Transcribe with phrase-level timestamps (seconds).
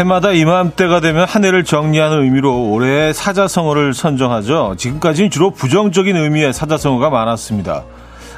[0.00, 4.76] 해마다 이맘때가 되면 한 해를 정리하는 의미로 올해의 사자성어를 선정하죠.
[4.78, 7.84] 지금까지는 주로 부정적인 의미의 사자성어가 많았습니다.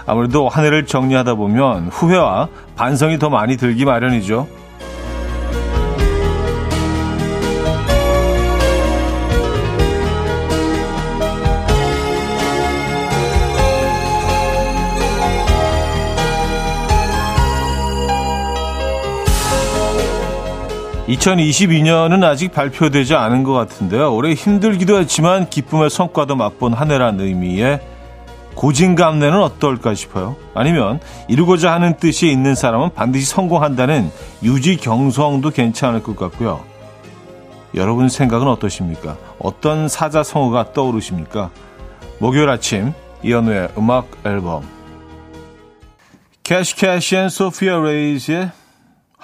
[0.04, 4.48] 아무래도 한 해를 정리하다 보면 후회와 반성이 더 많이 들기 마련이죠.
[21.12, 24.14] 2022년은 아직 발표되지 않은 것 같은데요.
[24.14, 27.80] 올해 힘들기도 했지만 기쁨의 성과도 맛본 한 해란 의미의
[28.54, 30.36] 고진감래는 어떨까 싶어요.
[30.54, 34.10] 아니면 이루고자 하는 뜻이 있는 사람은 반드시 성공한다는
[34.42, 36.62] 유지 경성도 괜찮을 것 같고요.
[37.74, 39.16] 여러분 생각은 어떠십니까?
[39.38, 41.50] 어떤 사자성어가 떠오르십니까?
[42.18, 44.62] 목요일 아침 이연우의 음악 앨범
[46.42, 48.50] Cash Cash and Sofia Reyes의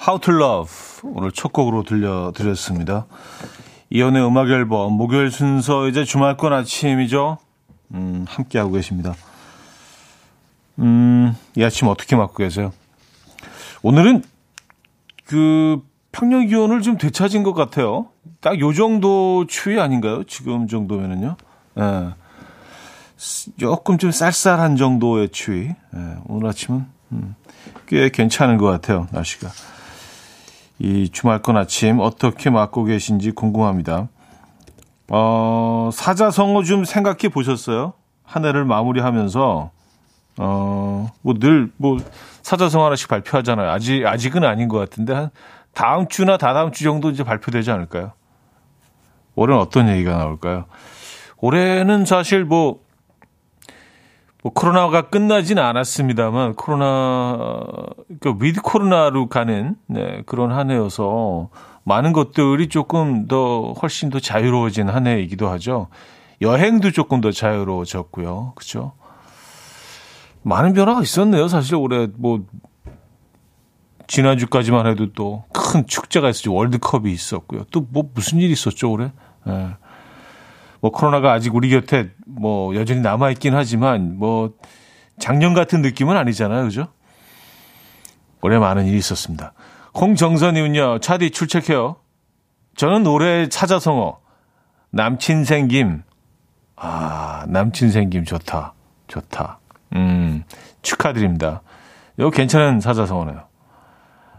[0.01, 0.71] How to Love
[1.03, 3.05] 오늘 첫 곡으로 들려드렸습니다.
[3.89, 7.37] 이현우의 음악 앨범 목요일 순서 이제 주말권 아침이죠.
[7.93, 9.15] 음, 함께 하고 계십니다.
[10.79, 12.71] 음, 이 아침 어떻게 맞고 계세요?
[13.81, 14.23] 오늘은
[15.25, 18.07] 그 평년 기온을 좀 되찾은 것 같아요.
[18.41, 20.23] 딱 요 정도 추위 아닌가요?
[20.23, 21.35] 지금 정도면은요.
[21.79, 22.09] 예.
[23.57, 25.67] 조금 좀 쌀쌀한 정도의 추위.
[25.67, 27.35] 예, 오늘 아침은 음,
[27.87, 29.07] 꽤 괜찮은 것 같아요.
[29.11, 29.49] 날씨가.
[30.79, 34.07] 이 주말권 아침 어떻게 맞고 계신지 궁금합니다.
[35.09, 37.93] 어, 사자성어 좀 생각해 보셨어요?
[38.23, 39.71] 한 해를 마무리하면서,
[40.37, 41.97] 어, 뭐 늘, 뭐,
[42.43, 43.69] 사자성어 하나씩 발표하잖아요.
[43.69, 45.29] 아직, 아직은 아닌 것 같은데, 한
[45.73, 48.13] 다음 주나 다다음 주 정도 이제 발표되지 않을까요?
[49.35, 50.65] 올해는 어떤 얘기가 나올까요?
[51.37, 52.79] 올해는 사실 뭐,
[54.41, 57.59] 뭐 코로나가 끝나지는 않았습니다만 코로나
[58.21, 61.49] 그 위드 코로나로 가는 네, 그런 한 해여서
[61.83, 65.87] 많은 것들이 조금 더 훨씬 더 자유로워진 한 해이기도 하죠.
[66.41, 68.53] 여행도 조금 더 자유로워졌고요.
[68.55, 68.93] 그렇죠?
[70.43, 71.47] 많은 변화가 있었네요.
[71.49, 72.45] 사실 올해 뭐
[74.07, 76.53] 지난주까지만 해도 또 큰 축제가 있었죠.
[76.53, 77.65] 월드컵이 있었고요.
[77.65, 79.11] 또 뭐 무슨 일이 있었죠, 올해?
[79.45, 79.69] 네.
[80.81, 84.53] 뭐 코로나가 아직 우리 곁에 뭐 여전히 남아 있긴 하지만 뭐
[85.19, 86.63] 작년 같은 느낌은 아니잖아요.
[86.63, 86.87] 그죠?
[88.41, 89.53] 올해 많은 일이 있었습니다.
[89.99, 91.97] 홍정선님은요, 차디 출첵해요.
[92.77, 94.19] 저는 올해 찾아성어,
[94.91, 96.03] 남친 생김.
[96.77, 98.73] 아, 남친 생김 좋다.
[99.07, 99.59] 좋다.
[99.95, 100.45] 음,
[100.81, 101.61] 축하드립니다.
[102.17, 103.43] 이거 괜찮은 사자성어네요.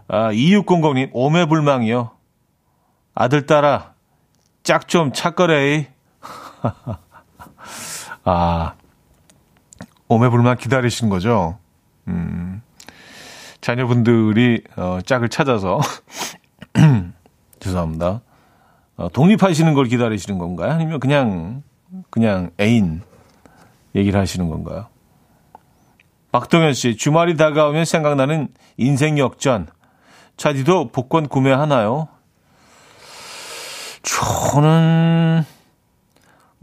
[0.07, 2.11] 아, 2600님, 오매불망이요.
[3.13, 3.93] 아들 따라
[4.63, 5.93] 짝 좀 착거래.
[8.23, 8.73] 아,
[10.07, 11.57] 오매불만 기다리신 거죠?
[12.07, 12.61] 음,
[13.61, 15.79] 자녀분들이, 어, 짝을 찾아서,
[17.59, 18.21] 죄송합니다.
[18.97, 20.71] 어, 독립하시는 걸 기다리시는 건가요?
[20.71, 21.63] 아니면 그냥,
[22.09, 23.01] 그냥 애인
[23.95, 24.87] 얘기를 하시는 건가요?
[26.31, 29.67] 박동현 씨, 주말이 다가오면 생각나는 인생 역전.
[30.37, 32.07] 차디도 복권 구매하나요?
[34.01, 35.45] 저는,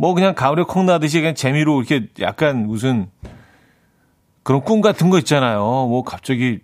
[0.00, 3.08] 뭐 그냥 가을에 콩 나듯이 그냥 재미로 이렇게 약간 무슨
[4.44, 5.58] 그런 꿈 같은 거 있잖아요.
[5.60, 6.60] 뭐 갑자기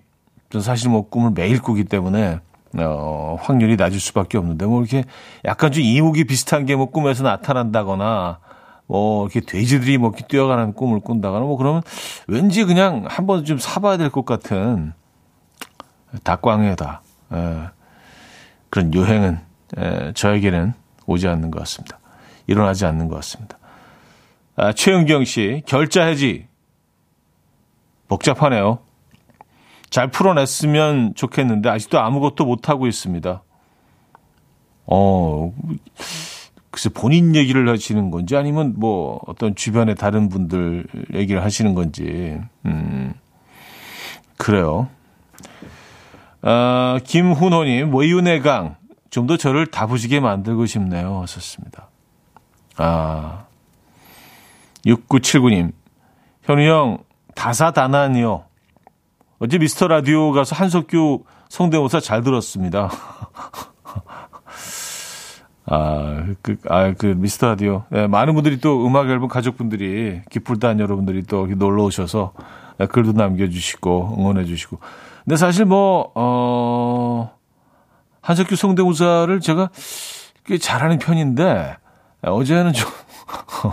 [0.61, 2.39] 사실 뭐 꿈을 매일 꾸기 때문에
[2.79, 5.05] 어, 확률이 낮을 수밖에 없는데 뭐 이렇게
[5.45, 8.39] 약간 좀 이목이 비슷한 게 뭐 꿈에서 나타난다거나
[8.87, 11.83] 뭐 이렇게 돼지들이 뭐 뛰어가는 꿈을 꾼다거나 뭐 그러면
[12.29, 14.93] 왠지 그냥 한번 좀 사봐야 될 것 같은
[16.23, 17.03] 닭광회다.
[17.33, 17.61] 에,
[18.71, 19.39] 그런 유행은
[19.79, 20.73] 에, 저에게는
[21.07, 21.99] 오지 않는 것 같습니다.
[22.47, 23.59] 일어나지 않는 것 같습니다.
[24.57, 26.47] 아, 최은경 씨, 결자 해지.
[28.09, 28.79] 복잡하네요.
[29.91, 33.43] 잘 풀어냈으면 좋겠는데, 아직도 아무것도 못하고 있습니다.
[34.87, 35.53] 어,
[36.71, 43.15] 글쎄, 본인 얘기를 하시는 건지, 아니면 뭐, 어떤 주변의 다른 분들 얘기를 하시는 건지, 음,
[44.37, 44.89] 그래요.
[46.43, 48.77] 아, 김훈호님, 외유내 강.
[49.15, 51.21] 좀 더 저를 다부지게 만들고 싶네요.
[51.23, 51.89] 하셨습니다.
[52.77, 53.47] 아,
[54.85, 55.73] 6979님.
[56.43, 56.99] 현우 형,
[57.35, 58.45] 다사다난이요.
[59.39, 62.91] 어제 미스터 라디오 가서 한석규 성대모사 잘 들었습니다.
[65.67, 67.85] 아, 그, 아, 그, 미스터 라디오.
[67.91, 72.33] 네, 많은 분들이 또 음악 앨범 가족분들이, 기쁠단 여러분들이 또 놀러 오셔서
[72.91, 74.79] 글도 남겨주시고, 응원해주시고.
[75.25, 77.33] 근데 사실 뭐, 어,
[78.21, 79.71] 한석규 성대모사를 제가
[80.45, 81.77] 꽤 잘하는 편인데,
[82.31, 82.91] 어제는 좀,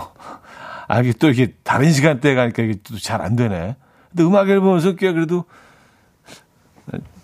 [0.88, 3.76] 아, 이게 또 이렇게 다른 시간대에 가니까 이게 또 잘 안 되네.
[4.10, 5.44] 근데 음악 앨범에서 꽤 그래도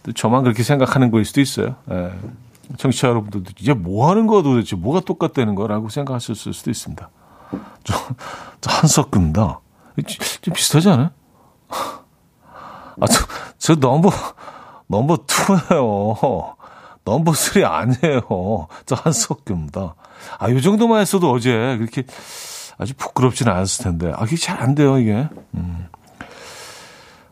[0.02, 1.76] 또 저만 그렇게 생각하는 거일 수도 있어요.
[1.90, 2.12] 예.
[2.76, 7.08] 청취자 여러분들도 이제 뭐 하는 거야 도대체 뭐가 똑같다는 거라고 생각하실 수도 있습니다.
[7.84, 7.96] 좀,
[8.64, 9.60] 한석굽니다.
[10.42, 11.10] 좀 비슷하지 않아요?
[13.00, 13.24] 아, 저,
[13.58, 14.10] 저 number,
[14.86, 16.56] number two예요.
[17.04, 18.68] number three 아니에요.
[18.86, 19.94] 저 한석굽니다.
[20.38, 22.04] 아, 요 정도만 했어도 어제 그렇게
[22.78, 24.12] 아주 부끄럽지는 않았을 텐데.
[24.14, 25.28] 아, 이게 잘 안 돼요, 이게.
[25.54, 25.86] 음.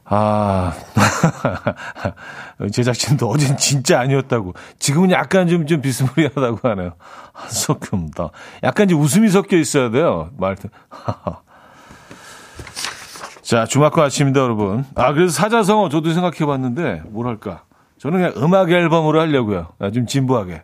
[0.09, 0.73] 아,
[2.73, 4.55] 제작진도 어젠 진짜 아니었다고.
[4.79, 6.93] 지금은 약간 좀, 좀 비스무리하다고 하네요.
[7.33, 8.31] 한석금다.
[8.63, 10.31] 약간 이제 웃음이 섞여 있어야 돼요.
[10.39, 10.57] 말,
[13.43, 14.85] 자, 주말과 아침입니다, 여러분.
[14.95, 17.63] 아, 그래서 사자성어 저도 생각해 봤는데, 뭐랄까.
[17.99, 19.69] 저는 그냥 음악 앨범으로 하려고요.
[19.79, 20.63] 아, 좀 진부하게.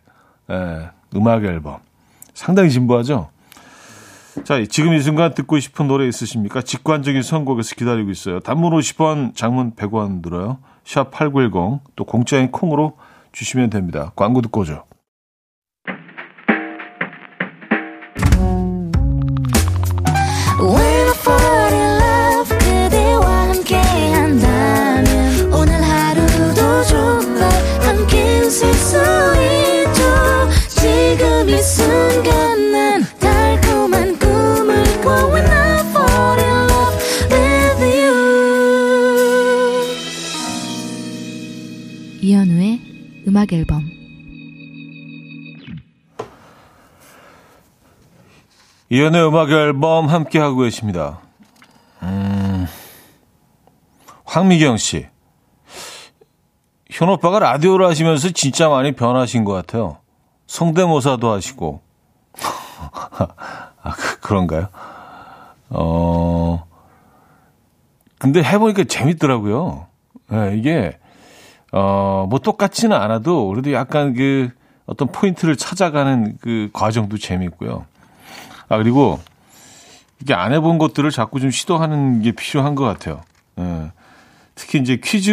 [0.51, 1.79] 예, 음악 앨범.
[2.35, 3.31] 상당히 진부하죠?
[4.45, 6.63] 자, 지금 이 순간 듣고 싶은 노래 있으십니까?
[6.63, 8.41] 직관적인 선곡에서 기다리고 있어요.
[8.41, 10.59] 단문 50원, 장문 100원 들어요.
[10.85, 12.97] 샵 8910, 또 공짜인 콩으로
[13.33, 14.13] 주시면 됩니다.
[14.17, 14.85] 광고 듣고 오죠.
[43.43, 43.91] 음악 앨범
[48.89, 51.21] 이연의 음악 앨범 함께 하고 계십니다.
[52.03, 52.67] 음,
[54.25, 55.07] 황미경 씨.
[56.91, 59.99] 현 오빠가 라디오를 하시면서 진짜 많이 변하신 것 같아요.
[60.47, 61.81] 성대모사도 하시고.
[63.83, 64.69] 아, 그, 그런가요?
[65.71, 66.65] 어,
[68.19, 69.87] 근데 해보니까 재밌더라고요.
[70.29, 70.99] 네, 이게
[71.73, 74.51] 어, 뭐 똑같지는 않아도 그래도 약간 그
[74.87, 77.87] 어떤 포인트를 찾아가는 그 과정도 재미있고요.
[78.69, 79.19] 아, 그리고
[80.21, 83.23] 이게 안 해본 것들을 자꾸 좀 시도하는 게 필요한 것 같아요.
[83.59, 83.91] 예.
[84.55, 85.33] 특히 이제 퀴즈,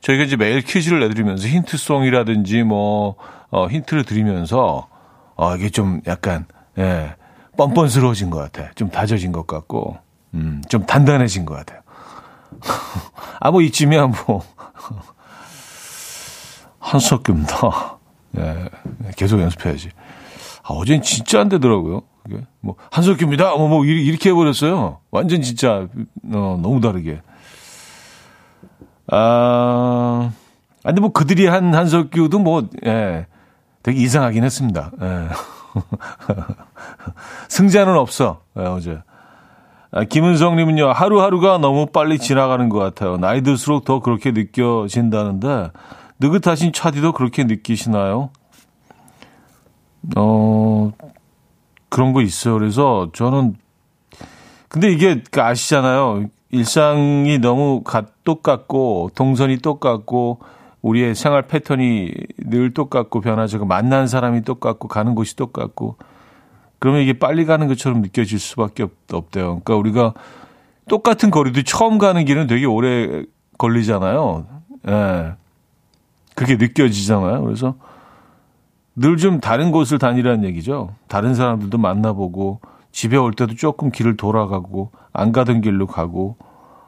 [0.00, 3.16] 저희가 이제 매일 퀴즈를 내드리면서 힌트송이라든지 뭐,
[3.50, 4.88] 어, 힌트를 드리면서,
[5.36, 6.46] 어, 이게 좀 약간,
[6.78, 7.14] 예,
[7.56, 8.70] 뻔뻔스러워진 것 같아요.
[8.74, 9.98] 좀 다져진 것 같고,
[10.34, 11.80] 음, 좀 단단해진 것 같아요.
[13.40, 14.42] 아, 뭐 이쯤이야, 뭐.
[16.78, 17.98] 한석규입니다.
[18.38, 18.68] 예,
[19.16, 19.90] 계속 연습해야지.
[20.62, 22.02] 아, 어젠 진짜 안 되더라고요.
[22.22, 22.44] 그게.
[22.60, 23.56] 뭐, 한석규입니다.
[23.56, 25.00] 뭐, 뭐, 이렇게 해버렸어요.
[25.10, 25.88] 완전 진짜,
[26.32, 27.22] 어, 너무 다르게.
[29.08, 30.32] 아,
[30.82, 33.26] 근데 뭐 그들이 한 한석규도 뭐, 예,
[33.82, 34.90] 되게 이상하긴 했습니다.
[35.00, 35.28] 예.
[37.48, 38.98] 승자는 없어, 예, 어제.
[39.92, 43.16] 아, 김은성님은요, 하루하루가 너무 빨리 지나가는 것 같아요.
[43.16, 45.70] 나이 들수록 더 그렇게 느껴진다는데,
[46.18, 48.30] 느긋하신 차디도 그렇게 느끼시나요?
[50.16, 50.92] 어,
[51.88, 52.54] 그런 거 있어요.
[52.54, 53.54] 그래서 저는,
[54.68, 56.26] 근데 이게 그 아시잖아요.
[56.50, 57.82] 일상이 너무
[58.24, 60.40] 똑같고, 동선이 똑같고,
[60.82, 63.64] 우리의 생활 패턴이 늘 똑같고 변하죠.
[63.64, 65.96] 만난 사람이 똑같고, 가는 곳이 똑같고,
[66.78, 69.60] 그러면 이게 빨리 가는 것처럼 느껴질 수밖에 없, 없대요.
[69.64, 70.14] 그러니까 우리가
[70.88, 73.24] 똑같은 거리도 처음 가는 길은 되게 오래
[73.58, 74.46] 걸리잖아요.
[74.88, 75.32] 예.
[76.34, 77.42] 그게 느껴지잖아요.
[77.42, 77.74] 그래서
[78.94, 80.94] 늘 좀 다른 곳을 다니라는 얘기죠.
[81.08, 82.60] 다른 사람들도 만나보고
[82.92, 86.36] 집에 올 때도 조금 길을 돌아가고 안 가던 길로 가고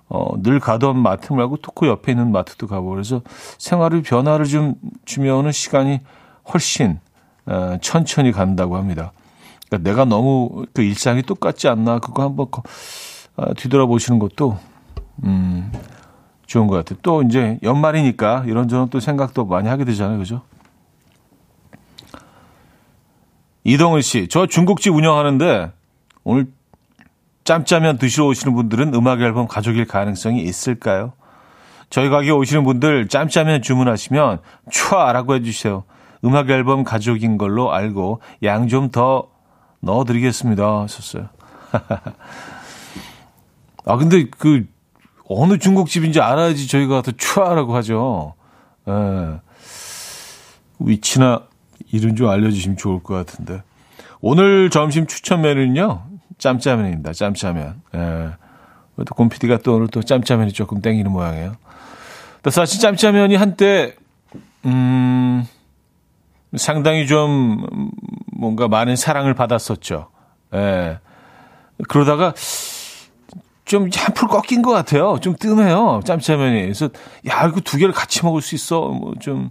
[0.09, 3.21] 어, 늘 가던 마트 말고 또그 옆에 있는 마트도 가고 그래서
[3.59, 6.01] 생활의 변화를 좀 주면은 시간이
[6.53, 6.99] 훨씬
[7.45, 9.13] 어, 천천히 간다고 합니다.
[9.69, 12.47] 그러니까 내가 너무 그 일상이 똑같지 않나 그거 한번
[13.37, 14.59] 어, 뒤돌아보시는 것도
[15.25, 15.73] 음,
[16.47, 16.99] 좋은 것 같아요.
[17.03, 20.43] 또 이제 연말이니까 이런저런 또 생각도 많이 하게 되잖아요, 그죠?
[23.65, 25.73] 이동은 씨, 저 중국집 운영하는데
[26.25, 26.47] 오늘
[27.45, 31.13] 짬짜면 드시러 오시는 분들은 음악 앨범 가족일 가능성이 있을까요?
[31.91, 35.85] 저희 가게 오시는 분들 짬짜면 주문하시면 촤라고 해주세요.
[36.25, 39.29] 음악 앨범 가족인 걸로 알고 양 좀 더
[39.81, 40.83] 넣어드리겠습니다.
[40.83, 41.29] 하셨어요.
[43.85, 44.67] 아 근데 그
[45.29, 48.35] 어느 중국집인지 알아야지 저희가 더 추하라고 하죠.
[48.89, 49.41] 예.
[50.79, 51.43] 위치나
[51.93, 53.63] 이름 좀 알려주시면 좋을 것 같은데.
[54.21, 56.03] 오늘 점심 추천 메뉴는요,
[56.39, 57.13] 짬짜면입니다.
[57.13, 57.83] 짬짜면.
[57.95, 58.31] 예.
[58.97, 61.55] 또 곰피디가 또 오늘 또 짬짜면이 조금 땡기는 모양이에요.
[62.51, 63.95] 사실 짬짜면이 한때,
[64.65, 65.45] 음,
[66.57, 67.91] 상당히 좀
[68.33, 70.09] 뭔가 많은 사랑을 받았었죠.
[70.55, 70.99] 예.
[71.89, 72.35] 그러다가
[73.65, 75.19] 좀 한풀 꺾인 것 같아요.
[75.21, 76.01] 좀 뜸해요.
[76.05, 76.63] 짬짜면이.
[76.63, 76.89] 그래서,
[77.29, 78.89] 야, 이거 두 개를 같이 먹을 수 있어.
[78.89, 79.51] 뭐 좀,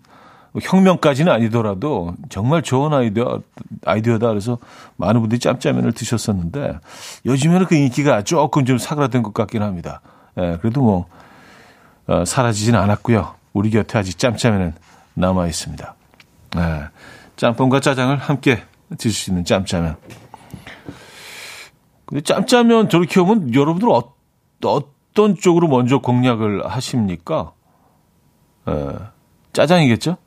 [0.52, 3.42] 뭐 혁명까지는 아니더라도 정말 좋은 아이디어,
[3.86, 4.28] 아이디어다.
[4.28, 4.58] 그래서
[4.96, 6.80] 많은 분들이 짬짜면을 드셨었는데
[7.26, 10.02] 요즘에는 그 인기가 조금 좀 사그라든 것 같긴 합니다.
[10.40, 11.06] 예, 그래도 뭐,
[12.08, 13.36] 어, 사라지진 않았고요.
[13.54, 14.74] 우리 곁에 아직 짬짜면은
[15.14, 15.97] 남아 있습니다.
[16.58, 16.90] 예,
[17.36, 18.64] 짬뽕과 짜장을 함께
[18.98, 19.96] 드실 수 있는 짬짜면.
[22.06, 24.14] 근데 짬짜면 저렇게 오면 여러분들 어,
[24.64, 27.52] 어떤 쪽으로 먼저 공략을 하십니까?
[28.68, 28.94] 예,
[29.54, 30.18] 짜장이겠죠?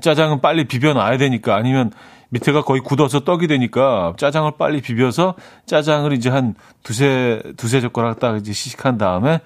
[0.00, 1.90] 짜장은 빨리 비벼놔야 되니까 아니면
[2.30, 5.34] 밑에가 거의 굳어서 떡이 되니까 짜장을 빨리 비벼서
[5.66, 9.40] 짜장을 이제 한 두세 두세 젓가락 딱 이제 시식한 다음에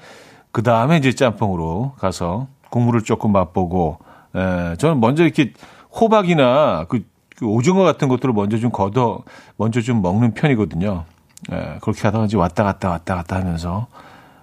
[0.53, 3.99] 그 다음에 이제 짬뽕으로 가서 국물을 조금 맛보고
[4.35, 5.53] 에, 저는 먼저 이렇게
[6.01, 9.23] 호박이나 그, 그 오징어 같은 것들을 먼저 좀 걷어
[9.57, 11.05] 먼저 좀 먹는 편이거든요.
[11.51, 13.87] 에, 그렇게 하다가 이제 왔다 갔다 왔다 갔다 하면서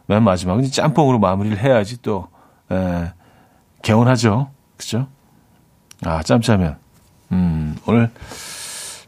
[0.08, 2.28] 맨 마지막은 짬뽕으로 마무리를 해야지 또
[2.72, 3.12] 에,
[3.82, 4.50] 개운하죠.
[4.78, 5.08] 그죠?
[6.06, 6.78] 아, 짬짜면.
[7.32, 8.12] 음, 오늘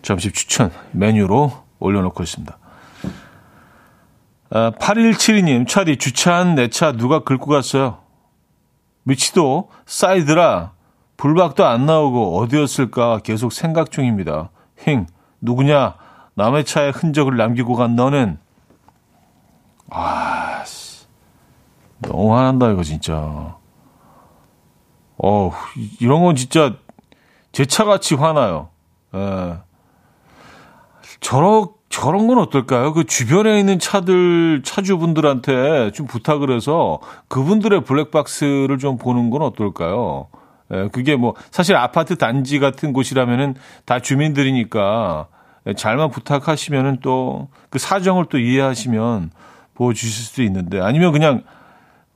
[0.02, 2.58] 점심 추천 메뉴로 올려놓고 있습니다.
[4.52, 7.98] 아, 8172님, 차디, 주차한 내 차 누가 긁고 갔어요?
[9.04, 10.72] 미치도 사이드라
[11.24, 14.50] 불박도 안 나오고 어디였을까 계속 생각 중입니다.
[14.76, 15.08] 힝,
[15.40, 15.96] 누구냐?
[16.34, 18.38] 남의 차에 흔적을 남기고 간 너는
[19.90, 20.66] 아,
[22.00, 23.56] 너무 화난다 이거 진짜.
[25.18, 25.52] 어,
[26.02, 26.76] 이런 건 진짜
[27.54, 28.68] 제 차같이 화나요.
[29.16, 29.60] 예.
[31.22, 32.92] 저런, 저런 건 어떨까요?
[32.92, 37.00] 그 주변에 있는 차들, 차주분들한테 좀 부탁을 해서
[37.30, 40.28] 그분들의 블랙박스를 좀 보는 건 어떨까요?
[40.74, 45.28] 예, 그게 뭐, 사실 아파트 단지 같은 곳이라면은 다 주민들이니까
[45.68, 49.32] 예, 잘만 부탁하시면은 또 그 사정을 또 이해하시면
[49.74, 51.42] 보여주실 수도 있는데 아니면 그냥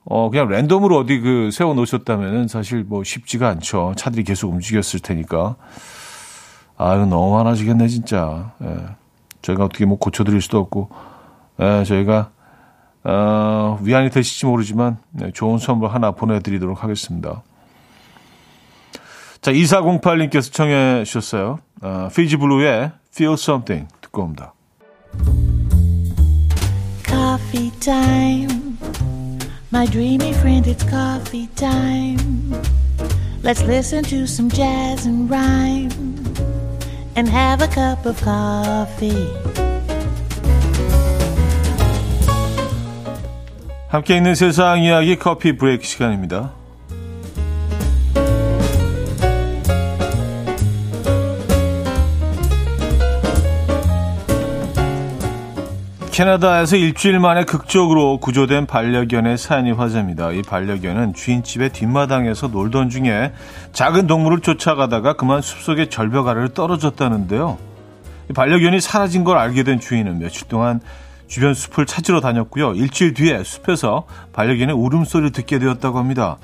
[0.04, 3.94] 어, 그냥 랜덤으로 어디 그 세워 놓으셨다면은 사실 뭐 쉽지가 않죠.
[3.96, 5.56] 차들이 계속 움직였을 테니까.
[6.76, 8.52] 아, 이거 너무 많아지겠네, 진짜.
[8.62, 8.76] 예.
[9.42, 10.90] 저희가 어떻게 뭐 고쳐드릴 수도 없고,
[11.60, 12.30] 예, 저희가,
[13.02, 17.42] 어, 위안이 되실지 모르지만, 네, 좋은 선물 하나 보내드리도록 하겠습니다.
[19.40, 21.58] 자, 2408님께서 청해 주셨어요.
[21.80, 24.54] 어, 피지 블루의 Feel Something 듣고 옵니다.
[27.06, 28.76] Coffee time.
[29.72, 32.52] My dreamy friend, it's coffee time.
[33.42, 35.90] Let's listen to some jazz and rhyme
[37.16, 39.28] and have a cup of coffee.
[43.88, 46.57] 함께 있는 세상 이야기 커피 브레이크 시간입니다.
[56.18, 60.32] 캐나다에서 일주일 만에 극적으로 구조된 반려견의 사연이 화제입니다.
[60.32, 63.32] 이 반려견은 주인집의 뒷마당에서 놀던 중에
[63.72, 67.56] 작은 동물을 쫓아가다가 그만 숲속의 절벽 아래로 떨어졌다는데요.
[68.30, 70.80] 이 반려견이 사라진 걸 알게 된 주인은 며칠 동안
[71.28, 72.74] 주변 숲을 찾으러 다녔고요.
[72.74, 76.38] 일주일 뒤에 숲에서 반려견의 울음소리를 듣게 되었다고 합니다.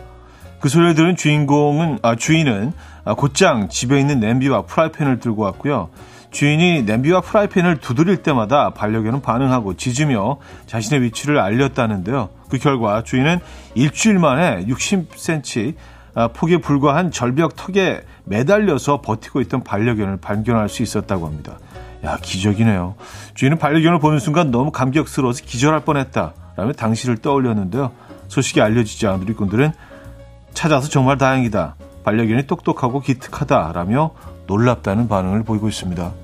[0.61, 2.73] 그 소리를 들은 주인공은 아, 주인은
[3.05, 5.91] 아, 곧장 집에 있는 냄비와 프라이팬을 들고 왔고요.
[6.35, 12.29] 주인이 냄비와 프라이팬을 두드릴 때마다 반려견은 반응하고 짖으며 자신의 위치를 알렸다는데요.
[12.49, 13.39] 그 결과 주인은
[13.77, 15.75] 일주일 만에 60cm
[16.17, 21.59] 아, 폭에 불과한 절벽 턱에 매달려서 버티고 있던 반려견을 발견할 수 있었다고 합니다.
[22.05, 22.97] 야, 기적이네요.
[23.35, 26.35] 주인은 반려견을 보는 순간 너무 감격스러워서 기절할 뻔했다.
[26.57, 27.93] 라며 당시를 떠올렸는데요.
[28.27, 29.73] 소식이 알려지지 않은 누리꾼들은
[30.53, 31.77] 찾아서 정말 다행이다.
[32.03, 33.73] 반려견이 똑똑하고 기특하다.
[33.73, 34.11] 라며
[34.47, 36.24] 놀랍다는 반응을 보이고 있습니다.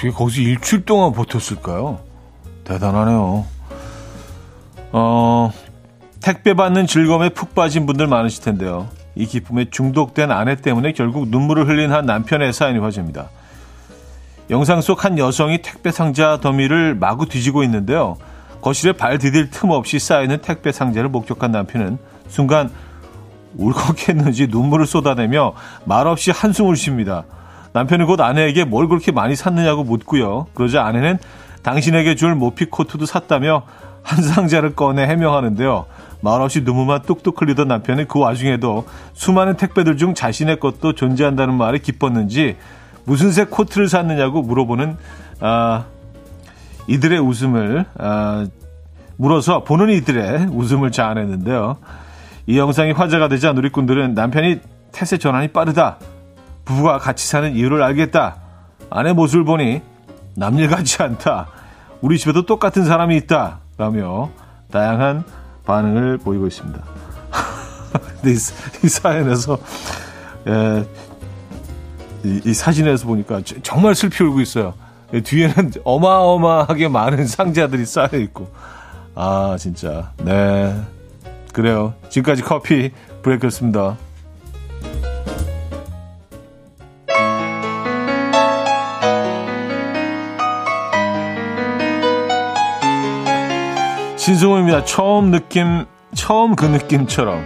[0.00, 2.00] 어떻게 거기서 일주일 동안 버텼을까요?
[2.64, 3.44] 대단하네요.
[4.92, 5.52] 어,
[6.20, 8.88] 택배 받는 즐거움에 푹 빠진 분들 많으실 텐데요.
[9.14, 13.28] 이 기쁨에 중독된 아내 때문에 결국 눈물을 흘린 한 남편의 사연이 화제입니다.
[14.48, 18.16] 영상 속 한 여성이 택배 상자 더미를 마구 뒤지고 있는데요.
[18.62, 22.70] 거실에 발 디딜 틈 없이 쌓이는 택배 상자를 목격한 남편은 순간
[23.56, 25.52] 울컥했는지 눈물을 쏟아내며
[25.84, 27.24] 말없이 한숨을 쉽니다.
[27.72, 30.46] 남편은 곧 아내에게 뭘 그렇게 많이 샀느냐고 묻고요.
[30.54, 31.18] 그러자 아내는
[31.62, 33.62] 당신에게 줄 모피 코트도 샀다며
[34.02, 35.86] 한 상자를 꺼내 해명하는데요.
[36.22, 42.56] 말없이 눈물만 뚝뚝 흘리던 남편은 그 와중에도 수많은 택배들 중 자신의 것도 존재한다는 말에 기뻤는지
[43.04, 44.96] 무슨 색 코트를 샀느냐고 물어보는
[45.40, 45.84] 아,
[46.86, 48.46] 이들의 웃음을 아,
[49.16, 51.76] 물어서 보는 이들의 웃음을 자아냈는데요.
[52.46, 54.60] 이 영상이 화제가 되자 누리꾼들은 남편이
[54.92, 55.98] 태세 전환이 빠르다.
[56.70, 58.36] 부부가 같이 사는 이유를 알겠다.
[58.90, 59.82] 아내 모습을 보니
[60.36, 61.48] 남일 같지 않다.
[62.00, 63.58] 우리 집에도 똑같은 사람이 있다.
[63.76, 64.30] 라며
[64.70, 65.24] 다양한
[65.64, 66.80] 반응을 보이고 있습니다.
[68.24, 69.58] 이, 이 사연에서,
[70.46, 70.86] 예,
[72.24, 74.74] 이, 이, 사진에서 보니까 정말 슬피 울고 있어요.
[75.12, 78.50] 예, 뒤에는 어마어마하게 많은 상자들이 쌓여 있고.
[79.14, 80.12] 아, 진짜.
[80.18, 80.80] 네.
[81.52, 81.94] 그래요.
[82.10, 83.96] 지금까지 커피 브레이크였습니다.
[94.30, 94.84] 신승호입니다.
[94.84, 97.42] 처음 느낌, 처음 그 느낌처럼.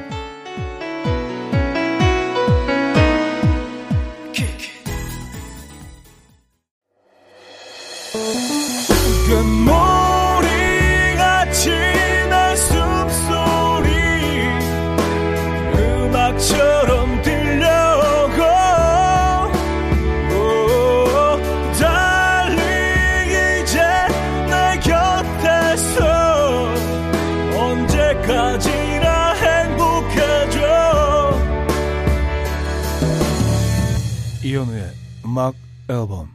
[35.35, 35.57] 음악
[35.89, 36.31] 앨범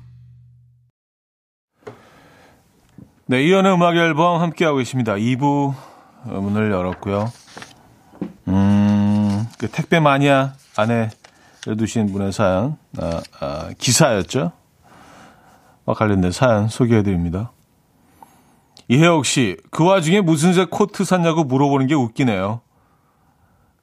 [3.28, 5.14] 네, 이연의 음악 앨범 함께하고 계십니다.
[5.14, 5.74] 2부
[6.26, 7.32] 문을 열었고요.
[8.50, 11.12] 음, 그 택배 마니아 안에
[11.78, 14.52] 두신 분의 사연, 아, 아, 기사였죠?
[15.86, 17.54] 와 관련된 사연 소개해드립니다.
[18.90, 22.60] 이혜옥 씨, 그 와중에 무슨 색 코트 샀냐고 물어보는 게 웃기네요.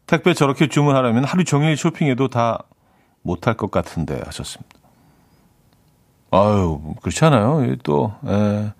[0.04, 2.64] 택배 저렇게 주문하려면 하루 종일 쇼핑해도 다
[3.22, 4.85] 못할 것 같은데 하셨습니다.
[6.30, 7.76] 아유, 그렇잖아요.
[7.82, 8.72] 또, 에,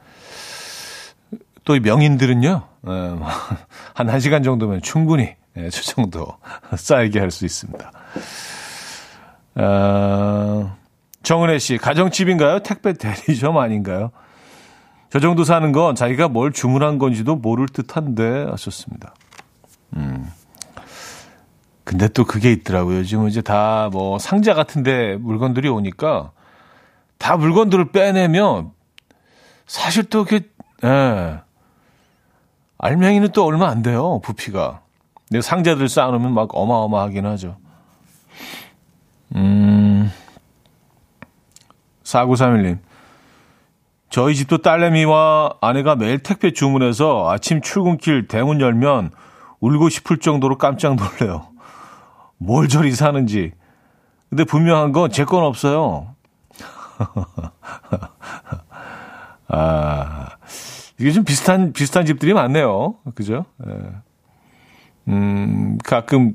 [1.65, 2.91] 또 명인들은요, 에,
[3.95, 6.27] 한 1시간 정도면 충분히 예, 저 정도
[6.77, 7.91] 쌓이게 할 수 있습니다.
[9.57, 10.77] 어,
[11.23, 12.61] 정은혜 씨, 가정집인가요?
[12.61, 14.11] 택배 대리점 아닌가요?
[15.11, 19.15] 저 정도 사는 건 자기가 뭘 주문한 건지도 모를 듯 한데 하셨습니다.
[19.97, 20.31] 음.
[21.85, 23.05] 근데 또 그게 있더라고요.
[23.05, 26.33] 지금 이제 다 뭐 상자 같은데 물건들이 오니까
[27.19, 28.73] 다 물건들을 빼내면
[29.67, 30.49] 사실 또 이렇게
[30.85, 31.41] 예.
[32.79, 34.81] 알맹이는 또 얼마 안 돼요 부피가.
[35.29, 37.57] 근데 상자들 쌓아놓으면 막 어마어마하긴 하죠.
[39.35, 40.13] 음.
[42.05, 42.79] 4931님.
[44.11, 49.11] 저희 집도 딸내미와 아내가 매일 택배 주문해서 아침 출근길 대문 열면
[49.61, 51.49] 울고 싶을 정도로 깜짝 놀래요.
[52.39, 53.53] 뭘 저리 사는지.
[54.31, 56.15] 근데 분명한 건 제 건 없어요.
[59.49, 60.29] 아,
[60.99, 62.97] 이게 좀 비슷한, 비슷한 집들이 많네요.
[63.15, 63.45] 그죠?
[63.67, 63.73] 예.
[65.09, 66.35] 음, 가끔,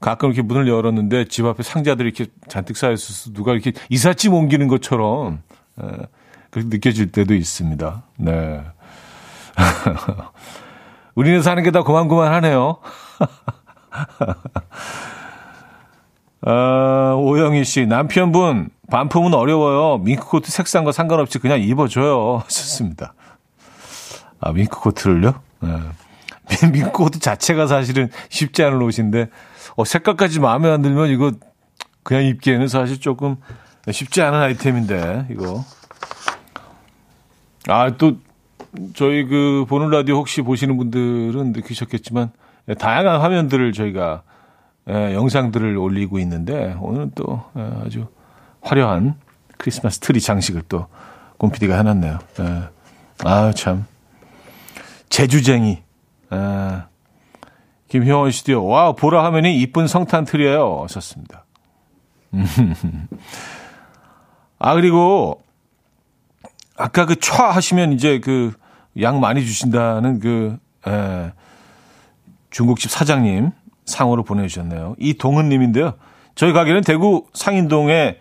[0.00, 5.42] 가끔 이렇게 문을 열었는데 집 앞에 상자들이 이렇게 잔뜩 쌓여있어서 누가 이렇게 이삿짐 옮기는 것처럼,
[5.82, 5.86] 예,
[6.50, 8.02] 그렇게 느껴질 때도 있습니다.
[8.16, 8.62] 네.
[11.14, 12.78] 우리는 사는 게 다 고만고만하네요.
[16.46, 19.98] 어, 오영희 씨, 남편분, 반품은 어려워요.
[19.98, 22.42] 밍크코트 색상과 상관없이 그냥 입어줘요.
[22.44, 23.14] 하셨습니다.
[24.40, 25.40] 아, 밍크코트를요?
[25.60, 25.68] 네.
[26.72, 29.28] 밍크코트 자체가 사실은 쉽지 않은 옷인데,
[29.76, 31.32] 어, 색깔까지 마음에 안 들면 이거
[32.02, 33.36] 그냥 입기에는 사실 조금
[33.90, 35.64] 쉽지 않은 아이템인데, 이거.
[37.68, 38.16] 아, 또,
[38.94, 42.32] 저희 그 보는 라디오 혹시 보시는 분들은 느끼셨겠지만,
[42.78, 44.22] 다양한 화면들을 저희가
[44.88, 48.06] 예, 영상들을 올리고 있는데 오늘은 또 예, 아주
[48.62, 49.14] 화려한
[49.58, 50.86] 크리스마스 트리 장식을 또
[51.38, 52.18] 곰피디가 해놨네요.
[52.40, 52.62] 예.
[53.24, 53.86] 아 참.
[55.08, 55.82] 재주쟁이.
[56.32, 56.82] 예.
[57.88, 58.64] 김효원 씨도요.
[58.66, 60.82] 와 보라 화면이 이쁜 성탄 트리예요.
[60.84, 61.44] 하셨습니다.
[64.58, 65.42] 아 그리고
[66.76, 68.52] 아까 그 촤 하시면 이제 그
[68.98, 71.32] 양 많이 주신다는 그 예,
[72.50, 73.50] 중국집 사장님
[73.86, 74.96] 상호로 보내주셨네요.
[74.98, 75.94] 이 동은님인데요.
[76.34, 78.18] 저희 가게는 대구 상인동의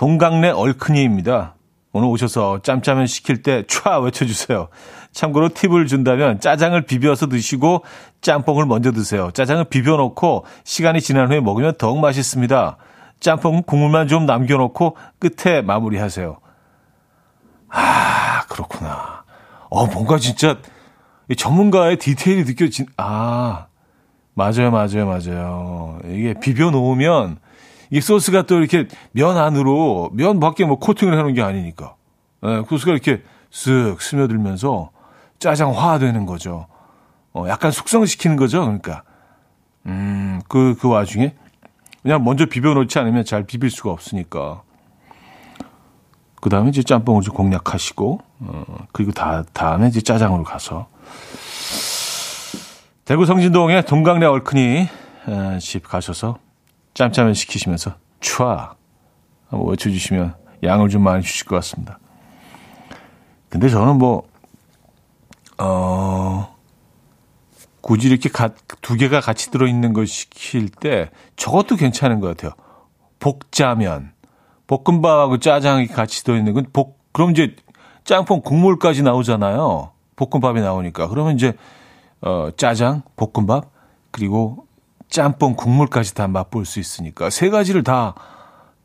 [0.00, 1.56] 동강내 얼큰이입니다.
[1.92, 4.68] 오늘 오셔서 짬짜면 시킬 때 촤 외쳐주세요.
[5.12, 7.84] 참고로 팁을 준다면 짜장을 비벼서 드시고
[8.22, 9.30] 짬뽕을 먼저 드세요.
[9.34, 12.78] 짜장을 비벼놓고 시간이 지난 후에 먹으면 더욱 맛있습니다.
[13.20, 16.38] 짬뽕 국물만 좀 남겨놓고 끝에 마무리하세요.
[17.68, 19.24] 아, 그렇구나.
[19.68, 20.56] 어, 뭔가 진짜
[21.36, 23.66] 전문가의 디테일이 느껴진, 아,
[24.32, 25.98] 맞아요, 맞아요, 맞아요.
[26.06, 27.36] 이게 비벼 놓으면
[27.90, 31.96] 이 소스가 또 이렇게 면 안으로 면 밖에 뭐 코팅을 해놓은 게 아니니까
[32.44, 34.90] 예, 소스가 이렇게 쓱 스며들면서
[35.38, 36.66] 짜장화되는 거죠.
[37.32, 38.60] 어, 약간 숙성시키는 거죠.
[38.60, 39.02] 그러니까
[39.86, 41.34] 음, 그, 그 와중에
[42.02, 44.62] 그냥 먼저 비벼 놓지 않으면 잘 비빌 수가 없으니까
[46.40, 50.88] 그 다음에 이제 짬뽕을 좀 공략하시고, 어, 그리고 다, 다음에 이제 짜장으로 가서.
[53.04, 54.88] 대구 성진동에 동강래 얼큰이
[55.60, 56.38] 집 가셔서
[56.94, 58.74] 짬짜면 시키시면서 촤
[59.48, 61.98] 한번 외쳐주시면 양을 좀 많이 주실 것 같습니다.
[63.48, 64.28] 근데 저는 뭐,
[65.58, 66.56] 어,
[67.80, 68.50] 굳이 이렇게 가,
[68.80, 72.52] 두 개가 같이 들어있는 걸 시킬 때 저것도 괜찮은 것 같아요.
[73.18, 74.12] 복짜면.
[74.66, 77.56] 볶음밥하고 짜장이 같이 들어있는 건 복, 그럼 이제
[78.04, 79.90] 짬뽕 국물까지 나오잖아요.
[80.14, 81.08] 볶음밥이 나오니까.
[81.08, 81.54] 그러면 이제,
[82.20, 83.70] 어, 짜장, 볶음밥,
[84.12, 84.66] 그리고
[85.10, 88.14] 짬뽕 국물까지 다 맛볼 수 있으니까 세 가지를 다,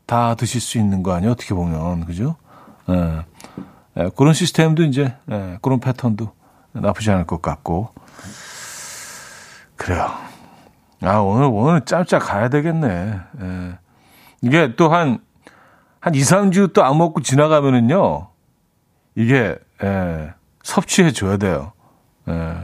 [0.06, 1.32] 다 드실 수 있는 거 아니에요?
[1.32, 2.04] 어떻게 보면.
[2.04, 2.36] 그죠?
[2.90, 3.24] 예.
[3.98, 6.30] 예, 그런 시스템도 이제, 예, 그런 패턴도
[6.72, 7.90] 나쁘지 않을 것 같고.
[9.76, 10.10] 그래요.
[11.02, 13.20] 아, 오늘, 오늘 짬짜 가야 되겠네.
[13.40, 13.78] 예.
[14.42, 15.20] 이게 또 한,
[16.00, 18.28] 한 2, 3주 또 안 먹고 지나가면은요,
[19.14, 21.72] 이게, 예, 섭취해 줘야 돼요.
[22.28, 22.56] 예.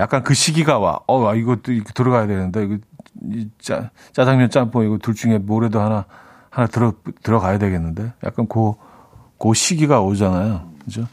[0.00, 1.00] 약간 그 시기가 와.
[1.06, 2.78] 어, 아, 이것도 이렇게 들어가야 되는데, 이거,
[3.32, 6.06] 이 짜, 짜장면 짬뽕 이거 둘 중에 뭐라도 하나,
[6.48, 8.12] 하나 들어, 들어가야 되겠는데?
[8.24, 8.72] 약간 그,
[9.38, 10.70] 그 시기가 오잖아요.
[10.84, 11.06] 그죠?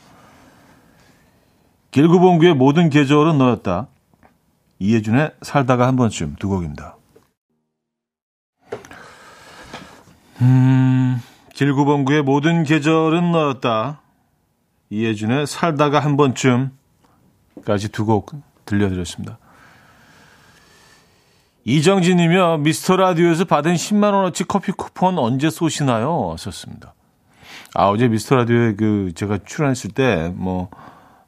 [1.92, 3.88] 길구봉구의 모든 계절은 너였다.
[4.80, 6.96] 이해준의 살다가 한 번쯤 두 곡입니다.
[10.42, 11.22] 음,
[11.54, 14.02] 길구봉구의 모든 계절은 너였다.
[14.90, 18.32] 이해준의 살다가 한 번쯤까지 두 곡
[18.68, 19.40] 들려드렸습니다.
[21.66, 26.36] 이정진이며 미스터 라디오에서 받은 10만 원어치 커피 쿠폰 언제 쏘시나요?
[26.38, 26.94] 썼습니다.
[27.74, 30.70] 아 어제 미스터 라디오에 그 제가 출연했을 때뭐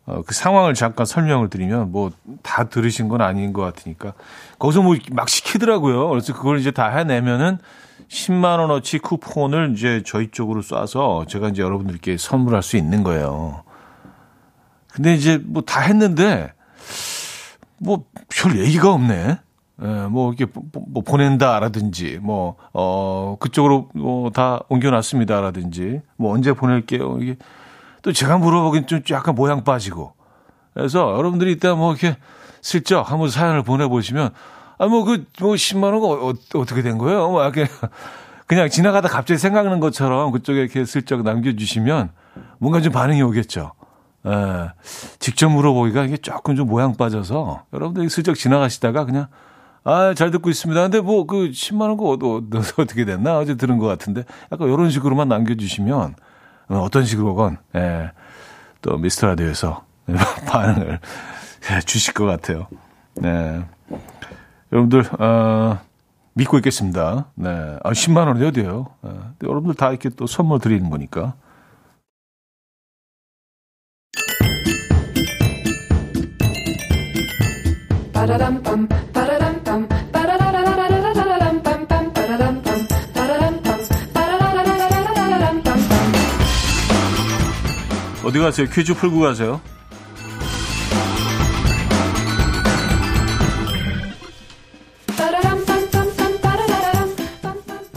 [0.06, 4.14] 어, 그 상황을 잠깐 설명을 드리면 뭐 다 들으신 건 아닌 것 같으니까
[4.60, 6.08] 거기서 뭐 막 시키더라고요.
[6.10, 7.58] 그래서 그걸 이제 다 해내면은
[8.08, 13.64] 10만 원어치 쿠폰을 이제 저희 쪽으로 쏴서 제가 이제 여러분들께 선물할 수 있는 거예요.
[14.94, 16.54] 근데 이제 뭐 다 했는데
[17.82, 19.38] 뭐 별 얘기가 없네.
[19.82, 27.38] 예, 뭐 이렇게 뭐 보낸다라든지 뭐 어 그쪽으로 뭐 다 옮겨놨습니다라든지 뭐 언제 보낼게요 이게
[28.02, 30.14] 또 제가 물어보긴 좀 약간 모양 빠지고.
[30.74, 32.18] 그래서 여러분들이 이따 뭐 이렇게
[32.62, 34.32] 슬쩍 한번 사연을 보내보시면,
[34.78, 37.30] 아, 뭐 그, 뭐 10만 원가 어, 어, 떻게 된 거예요?
[37.30, 37.66] 뭐 이렇게
[38.48, 42.10] 그냥 지나가다 갑자기 생각나는 것처럼 그쪽에 이렇게 슬쩍 남겨주시면
[42.60, 43.72] 뭔가 좀 반응이 오겠죠.
[44.26, 44.72] 예,
[45.20, 49.28] 직접 물어보기가 이게 조금 좀 모양 빠져서 여러분들이 슬쩍 지나가시다가 그냥
[49.84, 50.82] 아, 잘 듣고 있습니다.
[50.82, 52.42] 근데 뭐 그 10만 원거 어,
[52.82, 56.16] 어떻게 됐나 어제 들은 것 같은데 약간 이런 식으로만 남겨주시면
[56.70, 58.12] 어, 어떤 식으로건 예,
[58.82, 59.84] 또 미스터 라디오에서
[60.48, 61.00] 반응을
[61.86, 62.68] 주실 것 같아요.
[63.16, 63.64] 네.
[64.72, 65.80] 여러분들 어,
[66.34, 67.28] 믿고 있겠습니다.
[67.36, 67.78] 네.
[67.84, 68.88] 아, 10만 원이 어디예요?
[69.02, 69.12] 네.
[69.44, 71.34] 여러분들 다 이렇게 또 선물 드리는 거니까.
[88.24, 88.68] 어디 가세요?
[88.72, 89.60] 퀴즈 풀고 가세요.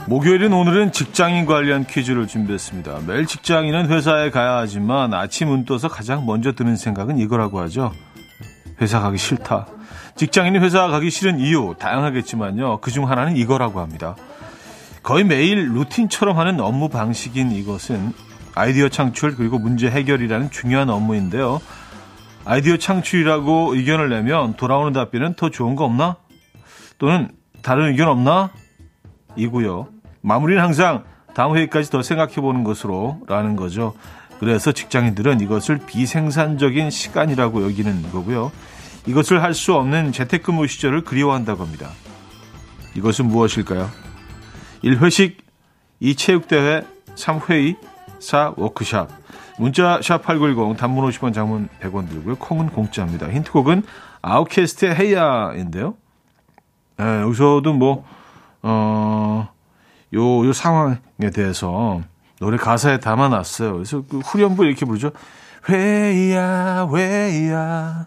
[0.07, 3.01] 목요일인 오늘은 직장인 관련 퀴즈를 준비했습니다.
[3.07, 7.93] 매일 직장인은 회사에 가야 하지만 아침 운 떠서 가장 먼저 드는 생각은 이거라고 하죠.
[8.81, 9.67] 회사 가기 싫다.
[10.17, 12.81] 직장인이 회사 가기 싫은 이유 다양하겠지만요.
[12.81, 14.17] 그중 하나는 이거라고 합니다.
[15.03, 18.13] 거의 매일 루틴처럼 하는 업무 방식인 이것은
[18.55, 21.61] 아이디어 창출 그리고 문제 해결이라는 중요한 업무인데요.
[22.45, 26.17] 아이디어 창출이라고 의견을 내면 돌아오는 답변은 더 좋은 거 없나?
[26.99, 27.31] 또는
[27.63, 28.51] 다른 의견 없나?
[29.37, 29.89] 이고요.
[30.21, 33.95] 마무리는 항상 다음 회의까지 더 생각해 보는 것으로 라는 거죠.
[34.39, 38.51] 그래서 직장인들은 이것을 비생산적인 시간이라고 여기는 거고요.
[39.07, 41.91] 이것을 할 수 없는 재택근무 시절을 그리워한다고 합니다.
[42.95, 43.89] 이것은 무엇일까요?
[44.85, 45.37] 1회식,
[46.03, 47.77] 2체육대회, 3회의,
[48.21, 49.09] 4 워크샵.
[49.59, 52.37] 문자 샵8910 단문 50원 장문 100원 들고요.
[52.37, 53.29] 콩은 공짜입니다.
[53.29, 53.83] 힌트곡은
[54.23, 55.95] 아웃캐스트의 헤이야인데요.
[56.97, 58.05] 네, 여기서도 뭐,
[58.63, 59.49] 어,
[60.15, 62.01] 요, 요 상황에 대해서
[62.41, 63.73] 노래 가사에 담아놨어요.
[63.75, 65.11] 그래서 그 후렴부 이렇게 부르죠.
[65.69, 68.07] 회야, 회야.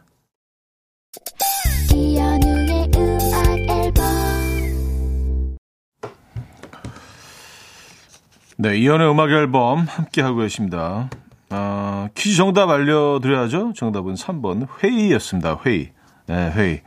[8.57, 11.09] 네, 이연의 음악 앨범 함께하고 계십니다.
[11.49, 13.73] 아, 퀴즈 정답 알려드려야죠.
[13.75, 15.59] 정답은 3번 회의였습니다.
[15.65, 15.91] 회의.
[16.27, 16.81] 네, 회의.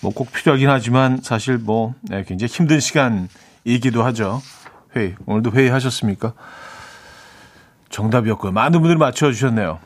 [0.00, 4.40] 뭐 꼭 필요하긴 하지만 사실 뭐 네, 굉장히 힘든 시간이기도 하죠.
[4.94, 5.16] 회의.
[5.26, 6.34] 오늘도 회의하셨습니까?
[7.90, 8.52] 정답이었고요.
[8.52, 9.80] 많은 분들이 맞춰주셨네요.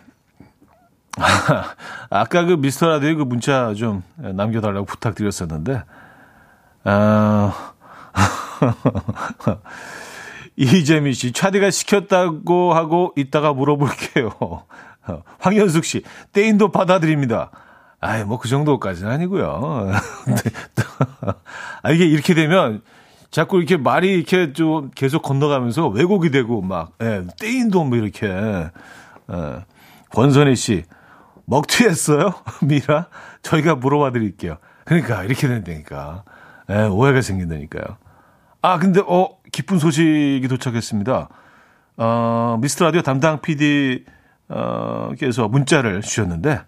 [2.10, 5.82] 아까 그 미스터 라디오 그 문자 좀 남겨달라고 부탁드렸었는데,
[6.84, 7.72] 아,
[10.56, 14.30] 이재미 씨, 차디가 시켰다고 하고 이따가 물어볼게요.
[15.40, 17.50] 황현숙 씨, 떼인도 받아드립니다.
[18.00, 19.92] 아이, 뭐, 그 정도까지는 아니고요.
[21.82, 22.82] 아, 이게 이렇게 되면
[23.30, 28.26] 자꾸 이렇게 말이 이렇게 좀 계속 건너가면서 왜곡이 되고 막, 예, 떼인도 뭐 이렇게.
[28.26, 28.70] 예.
[30.12, 30.84] 권선희 씨,
[31.46, 32.34] 먹튀했어요?
[32.62, 33.08] 미라?
[33.42, 34.58] 저희가 물어봐 드릴게요.
[34.84, 36.24] 그러니까, 이렇게 된다니까.
[36.70, 37.96] 예, 오해가 생긴다니까요.
[38.62, 41.28] 아, 근데, 어, 기쁜 소식이 도착했습니다.
[41.98, 44.04] 어, 미스터 라디오 담당 PD,
[44.48, 46.60] 어, 께서 문자를 주셨는데,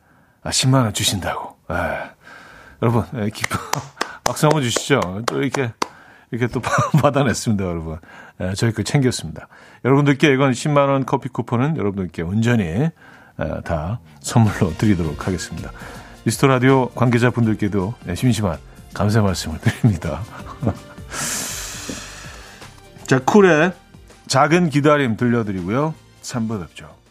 [0.42, 1.56] 아, 10만원 주신다고.
[1.70, 2.10] 예.
[2.82, 3.58] 여러분, 예, 기쁜,
[4.24, 5.00] 박수 한번 주시죠.
[5.26, 5.72] 또 이렇게
[6.30, 6.60] 이렇게 또
[7.00, 7.98] 받아냈습니다, 여러분.
[8.40, 9.48] 예, 저희 거 챙겼습니다.
[9.84, 12.92] 여러분들께 이건 10만 원 커피 쿠폰은 여러분들께 온전히 예,
[13.64, 15.70] 다 선물로 드리도록 하겠습니다.
[16.24, 18.58] 미스터 라디오 관계자분들께도 예, 심심한
[18.92, 20.22] 감사 말씀을 드립니다.
[23.06, 23.72] 자, 쿨의
[24.26, 25.94] 작은 기다림 들려드리고요.
[26.22, 27.03] 3부 뵙죠.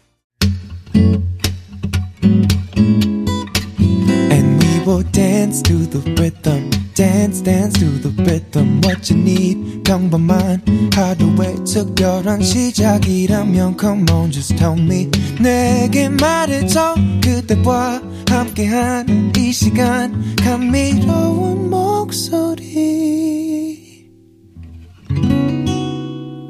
[4.84, 6.70] And we will dance to the rhythm.
[6.94, 10.62] dance dance to the rhythm what you need 평범한
[10.94, 21.70] 하루의 특별한 시작이라면 come on just tell me 내게 말해줘 그대와 함께한 이 시간 감미로운
[21.70, 22.44] 목소리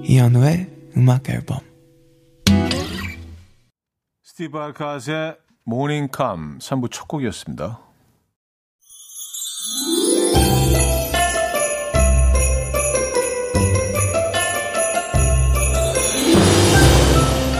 [0.03, 1.61] 이현우의 음악 앨범
[4.23, 7.84] 스티브 알카스의 Morning Calm 3부 첫 곡이었습니다.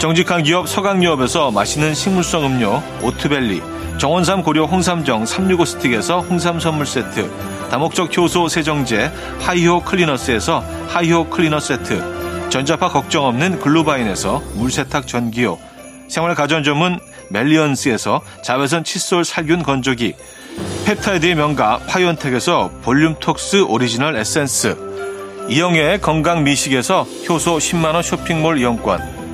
[0.00, 3.60] 정직한 기업 서강유업에서 맛있는 식물성 음료 오트벨리
[3.98, 7.30] 정원삼 고려 홍삼정 365스틱에서 홍삼 선물 세트
[7.70, 15.58] 다목적 효소 세정제 하이호 클리너스에서 하이호 클리너 세트 전자파 걱정 없는 글루바인에서 물세탁 전기요
[16.08, 20.14] 생활 가전 전문 멜리언스에서 자외선 칫솔 살균 건조기
[20.86, 24.78] 펩타이드의 명가 파이언텍에서 볼륨톡스 오리지널 에센스
[25.50, 29.19] 이영애의 건강 미식에서 효소 10만원 쇼핑몰 이용권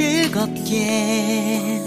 [0.00, 1.82] 즐겁게.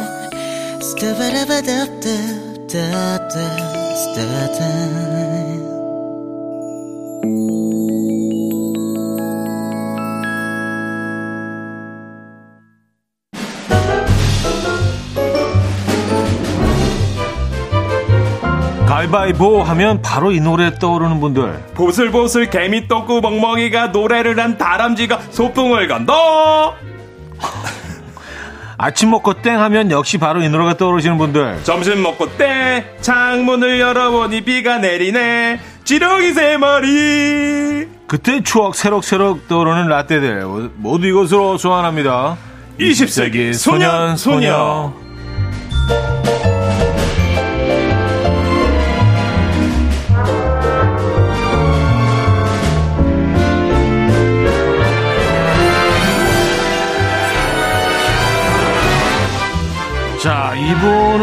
[18.85, 25.87] 가위바위보 하면 바로 이 노래 떠오르는 분들 보슬보슬 개미 똥구 멍멍이가 노래를 한 다람쥐가 소풍을
[25.87, 26.13] 간다
[28.83, 31.63] 아침 먹고 땡 하면 역시 바로 이 노래가 떠오르시는 분들.
[31.63, 35.61] 점심 먹고 땡 창문을 열어보니 비가 내리네.
[35.85, 37.87] 지렁이 세 마리.
[38.07, 42.35] 그때 추억 새록새록 떠오르는 라떼들 모두 이것으로 소환합니다.
[42.77, 44.91] 20세기 소년 소녀.
[44.93, 45.02] 자,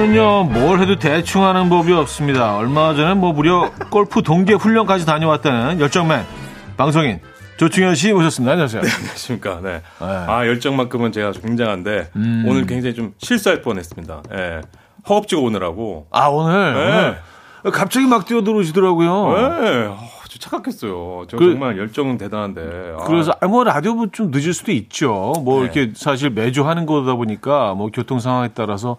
[0.01, 2.57] 이분은요, 뭘 해도 대충 하는 법이 없습니다.
[2.57, 6.25] 얼마 전에 뭐 무려 골프 동계 훈련까지 다녀왔다는 열정맨
[6.79, 7.21] 방송인
[7.59, 8.53] 조충현 씨 모셨습니다.
[8.53, 8.81] 안녕하세요.
[8.83, 9.61] 안녕하십니까.
[9.63, 9.83] 네.
[9.99, 12.45] 아, 열정만큼은 제가 굉장한데, 음.
[12.49, 14.23] 오늘 굉장히 좀 실수할 뻔 했습니다.
[14.33, 14.63] 예.
[15.07, 16.07] 허겁지겁 오느라고.
[16.11, 17.17] 아, 오늘, 네.
[17.63, 19.61] 오늘 갑자기 막 뛰어들어오시더라고요.
[19.61, 19.91] 네.
[20.31, 21.25] 아, 저 착각했어요.
[21.29, 22.95] 저 그- 정말 열정은 대단한데.
[22.99, 25.33] 아, 그래서 아, 뭐 라디오 뭐좀 늦을 수도 있죠.
[25.45, 25.65] 뭐 네.
[25.65, 28.97] 이렇게 사실 매주 하는 거다 보니까 뭐 교통 상황에 따라서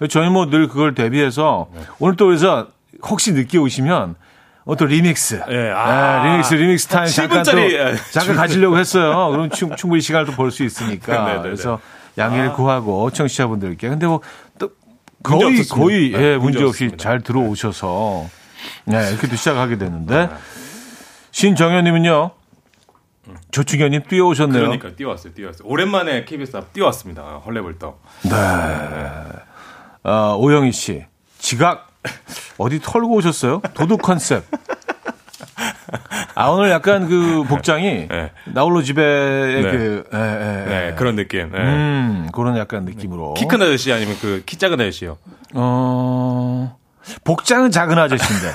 [0.00, 0.08] 네.
[0.08, 2.68] 저희 뭐 늘 그걸 대비해서 오늘 또 그래서
[3.02, 4.14] 혹시 늦게 오시면
[4.66, 6.24] 어떤 리믹스, 예, 아.
[6.26, 9.28] 예, 리믹스, 리믹스 타임 잠깐 또 7분짜리, 예, 잠깐 가지려고 했어요.
[9.30, 11.42] 그럼 충, 충분히 시간을 또벌수 있으니까 네네네.
[11.42, 11.78] 그래서
[12.16, 14.20] 양해를 구하고 청취자분들께 근데 뭐
[14.58, 14.70] 또
[15.22, 15.64] 거의.
[15.68, 16.90] 거의 네, 예, 문제 없이.
[16.96, 18.26] 잘 들어오셔서
[18.84, 20.28] 네, 이렇게 또 시작하게 됐는데
[21.30, 22.30] 신정현님은요.
[23.50, 24.60] 조충현님 뛰어오셨네요.
[24.62, 25.66] 그러니까 뛰어왔어요, 뛰어왔어요.
[25.68, 27.22] 오랜만에 KBS 앞 뛰어왔습니다.
[27.46, 28.02] 헐레벌떡.
[30.02, 31.06] 아, 오영희 씨,
[31.38, 31.88] 지각
[32.58, 33.62] 어디 털고 오셨어요?
[33.74, 34.44] 도둑 컨셉.
[36.34, 38.30] 아 오늘 약간 그 복장이 네.
[38.46, 39.62] 나홀로 집에 네.
[39.70, 40.94] 그 예, 예, 네, 예.
[40.96, 41.50] 그런 느낌.
[41.52, 41.58] 네.
[41.58, 45.16] 음 그런 약간 느낌으로 키 큰 아저씨 아니면 그 키 작은 아저씨요?
[45.54, 46.76] 어
[47.24, 48.52] 복장은 작은 아저씨인데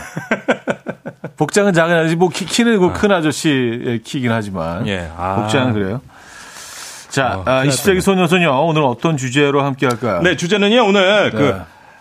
[1.38, 5.10] 복장은 작은 아저씨 뭐 키, 키는 그큰 아저씨의 키긴 하지만 예.
[5.18, 5.36] 아.
[5.36, 6.02] 복장은 그래요.
[7.10, 10.22] 자, 어, 아, 큰일 20세기 소녀소녀 오늘 어떤 주제로 함께 할까요?
[10.22, 11.56] 네, 주제는요, 오늘 그, 네.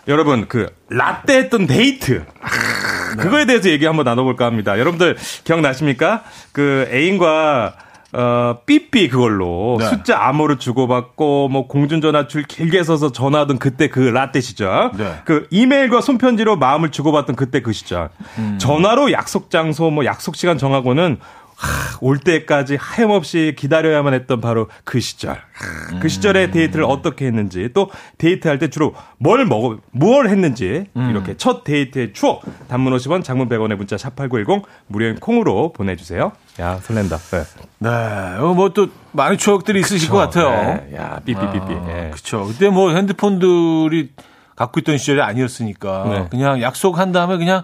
[0.07, 2.25] 여러분, 그, 라떼 했던 데이트.
[2.41, 4.77] 아, 그거에 대해서 얘기 한번 나눠볼까 합니다.
[4.77, 6.23] 여러분들 기억나십니까?
[6.51, 7.73] 그 애인과
[8.11, 9.85] 어, 삐삐 그걸로 네.
[9.87, 14.91] 숫자 암호를 주고받고 뭐 공중전화 줄 길게 서서 전화하던 그때 그 라떼 시절.
[14.97, 15.13] 네.
[15.25, 18.09] 그 이메일과 손편지로 마음을 주고받던 그때 그 시절.
[18.39, 18.57] 음.
[18.59, 21.19] 전화로 약속 장소 뭐 약속 시간 정하고는
[21.59, 25.31] 하, 올 때까지 하염없이 기다려야만 했던 바로 그 시절.
[25.31, 31.35] 하, 그 시절의 데이트를 어떻게 했는지 또 데이트할 때 주로 뭘 먹어 뭘 했는지 이렇게
[31.35, 36.31] 첫 데이트의 추억 단문 50원 장문 100원의 문자 샵8910 무료인 콩으로 보내 주세요.
[36.61, 37.17] 야, 설렌다.
[37.17, 37.43] 네.
[37.79, 40.49] 네, 뭐 또 많은 추억들이 있으실 것 같아요.
[40.51, 40.95] 네.
[40.95, 41.73] 야, 삐삐삐삐.
[41.89, 42.09] 예.
[42.11, 42.45] 그렇죠.
[42.45, 44.11] 그때 뭐 핸드폰들이
[44.55, 46.27] 갖고 있던 시절이 아니었으니까 네.
[46.29, 47.63] 그냥 약속한 다음에 그냥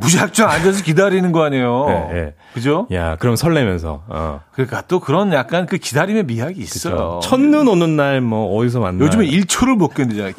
[0.00, 1.86] 무작정 앉아서 기다리는 거 아니에요.
[1.88, 2.34] 네, 네.
[2.54, 2.86] 그죠?
[2.92, 4.04] 야, 그럼 설레면서.
[4.08, 4.40] 어.
[4.52, 7.20] 그러니까 또 그런 약간 그 기다림의 미학이 있어요.
[7.22, 9.04] 첫눈 오는 날 뭐 어디서 만나?
[9.04, 10.32] 요즘에 1초를 못 견디잖아요.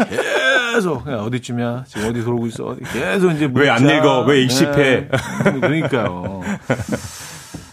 [0.76, 1.84] 계속 그냥 어디쯤이야?
[1.88, 2.76] 지금 어디 들어오고 있어?
[2.94, 3.98] 계속 이제 왜안 문자.
[3.98, 4.22] 읽어?
[4.22, 4.74] 왜 읽씹해?
[4.74, 5.10] 네.
[5.60, 6.42] 그러니까요.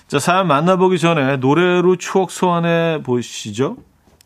[0.08, 3.76] 자 사연 만나보기 전에 노래로 추억 소환해 보시죠.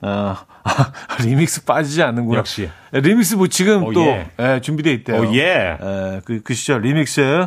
[0.03, 0.45] 아,
[1.25, 2.39] 리믹스 빠지지 않는구나.
[2.39, 2.71] 역시.
[2.93, 4.31] 리믹스 뭐 지금 오, 또 예.
[4.39, 5.21] 예, 준비돼 있대요.
[5.21, 5.77] 오, 예.
[5.81, 7.47] 에, 그, 그 시절 리믹스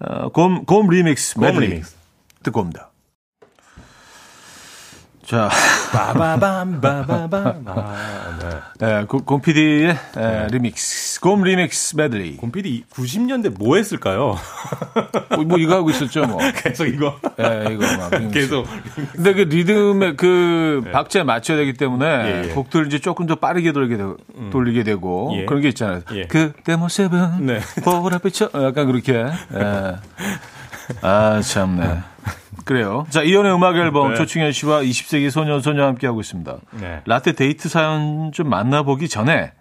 [0.00, 1.96] 어, 곰, 곰 리믹스 곰 리믹스.
[2.42, 2.87] 듣고 옵니다.
[5.28, 5.50] 자,
[5.92, 7.62] 빠바밤 바바밤.
[7.68, 8.38] 아,
[8.80, 9.00] 네.
[9.00, 14.36] 예, 곰- 곰 PD의 에, 리믹스 곰 리믹스 메들리 곰피디 90년대 뭐 했을까요?
[15.36, 16.38] 뭐, 뭐 이거 하고 있었죠 뭐.
[16.64, 17.20] 계속 이거.
[17.40, 18.10] 예, 이거 막.
[18.32, 18.66] 계속.
[19.12, 22.48] 근데 그 리듬의 그 박자에 맞춰야 되기 때문에 예, 예.
[22.54, 24.16] 곡들 이제 조금 더 빠르게 돌리게, 되고,
[24.50, 25.44] 돌리게 되고 예.
[25.44, 26.00] 그런 게 있잖아요.
[26.14, 26.24] 예.
[26.26, 27.60] 그때 모습은 네.
[27.84, 29.12] 보라빛이 약간 그렇게.
[29.12, 29.96] 예.
[31.02, 31.98] 아 참네.
[32.68, 33.06] 그래요.
[33.08, 34.16] 자 이연의 음악 앨범 네.
[34.16, 36.56] 조충현 씨와 20세기 소년 소녀 함께 하고 있습니다.
[36.82, 37.00] 네.
[37.06, 39.52] 라떼 데이트 사연 좀 만나보기 전에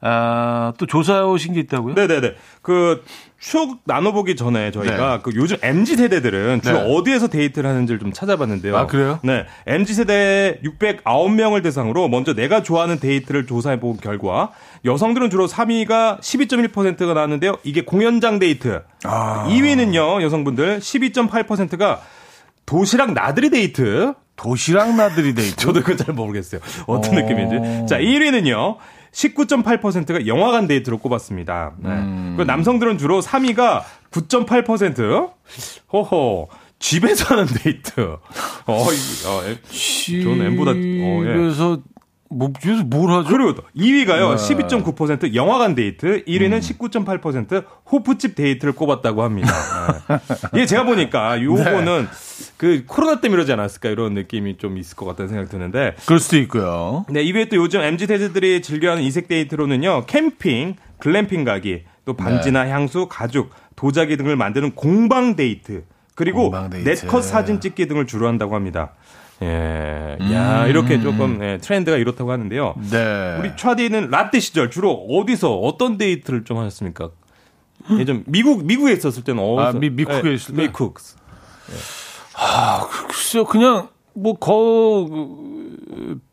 [0.00, 1.94] 아, 또 조사해 오신 게 있다고요?
[1.94, 2.34] 네네네.
[2.60, 3.04] 그
[3.38, 5.18] 추억 나눠보기 전에 저희가 네.
[5.22, 6.94] 그 요즘 MZ 세대들은 주로 네.
[6.94, 8.76] 어디에서 데이트를 하는지를 좀 찾아봤는데요.
[8.76, 9.20] 아, 그래요?
[9.22, 9.46] 네.
[9.66, 14.50] MZ 세대 609명을 대상으로 먼저 내가 좋아하는 데이트를 조사해 본 결과
[14.84, 17.56] 여성들은 주로 3위가 12.1%가 나왔는데요.
[17.62, 18.82] 이게 공연장 데이트.
[19.04, 19.46] 아.
[19.48, 22.02] 2위는요, 여성분들 12.8%가
[22.66, 24.14] 도시락 나들이 데이트.
[24.36, 25.56] 도시락 나들이 데이트.
[25.60, 26.60] 저도 그건 잘 모르겠어요.
[26.86, 27.20] 어떤 어.
[27.20, 27.86] 느낌인지.
[27.88, 28.76] 자, 1위는요.
[29.12, 31.74] 19.8%가 영화관 데이트로 꼽았습니다.
[31.78, 31.88] 네.
[31.90, 32.34] 음.
[32.36, 35.30] 그 남성들은 주로 3위가 9.8%.
[35.92, 36.48] 호호.
[36.80, 38.00] 집에서 하는 데이트.
[38.66, 41.32] 어, 이- 어, 에- 저는 M보다, 어, 예.
[41.36, 41.78] 그래서
[42.34, 42.52] 뭐
[42.86, 43.28] 뭘 하죠?
[43.28, 44.36] 그리고 2위가요.
[44.36, 44.54] 네.
[44.56, 49.52] 12.9% 영화관 데이트, 1위는 19.8% 호프집 데이트를 꼽았다고 합니다.
[50.08, 50.18] 네.
[50.54, 52.08] 이게 제가 보니까 요거는
[52.56, 56.36] 그 코로나 때문에 이러지 않았을까 이런 느낌이 좀 있을 것 같다는 생각이 드는데 그럴 수도
[56.38, 57.04] 있고요.
[57.08, 62.70] 네, 이외에 또 요즘 MZ 세대들이 즐겨하는 이색 데이트로는요, 캠핑, 글램핑 가기, 또 반지나 네.
[62.70, 66.88] 향수, 가죽, 도자기 등을 만드는 공방 데이트, 그리고 공방 데이트.
[66.88, 68.92] 넷컷 사진 찍기 등을 주로 한다고 합니다.
[69.42, 70.16] 예.
[70.32, 72.74] 야, 이렇게 조금 예, 트렌드가 이렇다고 하는데요.
[72.90, 73.36] 네.
[73.40, 77.10] 우리 차디는 라떼 시절 주로 어디서 어떤 데이트를 좀 하셨습니까?
[77.98, 79.68] 예전 미국 미국에 있었을 때는 어디서?
[79.68, 80.62] 아, 미- 미국에 예, 있을 때?
[80.62, 80.98] 미국.
[82.36, 85.08] 아, 글쎄요, 그냥 뭐 거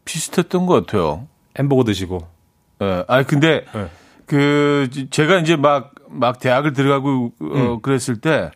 [0.06, 1.28] 비슷했던 것 같아요.
[1.58, 2.20] 햄버거 드시고.
[2.82, 3.04] 예.
[3.08, 3.88] 아 근데 예.
[4.26, 8.52] 그 제가 이제 막막 대학을 들어가고 어, 그랬을 때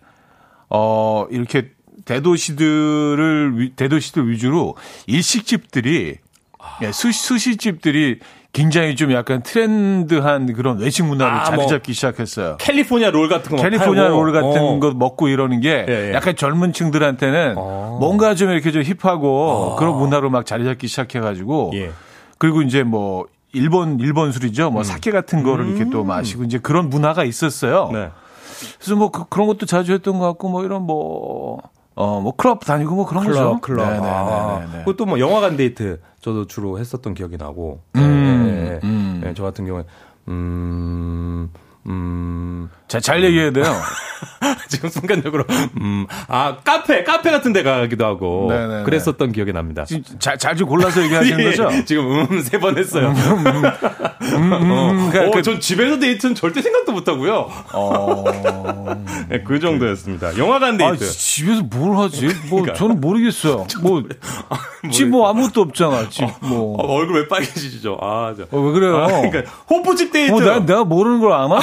[0.70, 1.72] 어, 이렇게
[2.06, 4.76] 대도시들을 위- 대도시들 위주로
[5.08, 6.18] 일식집들이
[6.82, 8.20] 예, 수시, 수시집들이
[8.52, 12.56] 굉장히 좀 약간 트렌드한 그런 외식 문화를 아, 자리 뭐 잡기 시작했어요.
[12.58, 13.58] 캘리포니아 롤 같은 거.
[13.58, 14.08] 막 캘리포니아.
[14.08, 14.80] 롤 같은 어.
[14.80, 16.14] 거 먹고 이러는 게 예, 예.
[16.14, 17.98] 약간 젊은 층들한테는 어.
[18.00, 21.92] 뭔가 좀 이렇게 좀 힙하고 그런 문화로 막 자리 잡기 시작해 가지고 예.
[22.38, 24.72] 그리고 이제 뭐 일본 일본 술이죠.
[24.72, 27.90] 뭐 사케 같은 거를 이렇게 또 마시고 이제 그런 문화가 있었어요.
[27.94, 28.10] 네.
[28.80, 31.60] 그래서 뭐 그, 런 것도 자주 했던 것 같고 뭐 이런 뭐
[31.96, 33.60] 어, 뭐 클럽 다니고 뭐 그런 거죠.
[33.62, 33.86] 클럽, 클럽.
[33.86, 34.10] 네네네네.
[34.10, 37.82] 아, 그것도 뭐 영화관 데이트 저도 주로 했었던 기억이 나고.
[37.96, 38.86] 음, 예.
[38.86, 39.22] 음.
[39.26, 39.86] 예, 저 같은 경우에
[40.28, 41.50] 음,
[41.88, 43.66] 음, 자, 잘 얘기해야 돼요.
[44.70, 45.44] 지금 순간적으로
[45.82, 48.84] 음, 아 카페 카페 같은 데 가기도 하고 네네네.
[48.84, 49.86] 그랬었던 기억이 납니다.
[50.20, 51.70] 잘, 잘 좀 골라서 얘기하시는 예, 거죠?
[51.86, 53.12] 지금 음 세 번 했어요.
[54.22, 57.50] 음, 어, 그- 전 집에서 데이트는 절대 생각도 못 하고요.
[57.74, 58.24] 어.
[59.30, 60.38] 네, 그 정도였습니다.
[60.38, 61.12] 영화관 아, 데이트.
[61.12, 62.28] 집에서 뭘 하지?
[62.50, 62.74] 뭐, 그러니까.
[62.74, 63.66] 저는 모르겠어요.
[63.82, 64.04] 뭐,
[64.92, 66.10] 집뭐 아무것도 없잖아.
[66.10, 66.78] 집 뭐.
[66.80, 67.98] 어, 얼굴 왜 빨개지시죠?
[68.02, 68.44] 아, 저.
[68.56, 68.98] 어, 왜 그래요?
[69.04, 70.34] 아, 그러니까 호프집 데이트.
[70.34, 71.56] 어, 나, 내가 모르는 걸 아나?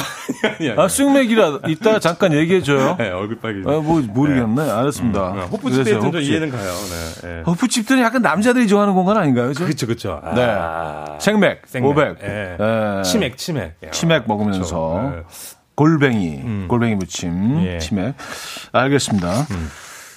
[0.43, 0.79] 아니, 아니.
[0.79, 2.95] 아, 쑥맥이라 이따 잠깐 얘기해줘요.
[2.97, 3.67] 네, 얼굴 빨개지.
[3.67, 4.69] 아, 뭐, 모르겠네.
[4.69, 5.21] 알았습니다.
[5.21, 6.29] 어, 호프집 그래서 데이트는 좀 호프집.
[6.31, 6.71] 이해는 가요.
[6.71, 7.27] 네.
[7.27, 7.41] 네.
[7.45, 9.47] 호프집들은 약간 남자들이 좋아하는 공간 아닌가요?
[9.49, 9.65] 그죠?
[9.65, 10.19] 그쵸, 그쵸.
[10.23, 11.15] 아, 네.
[11.19, 11.89] 생맥, 생맥.
[11.91, 12.17] 500.
[12.23, 12.57] 예.
[12.59, 13.03] 예.
[13.03, 13.77] 치맥, 치맥.
[13.91, 15.11] 치맥 먹으면서.
[15.15, 15.23] 네.
[15.75, 17.73] 골뱅이, 골뱅이 무침, 예.
[17.73, 17.79] 음.
[17.79, 18.13] 치맥.
[18.73, 19.47] 알겠습니다.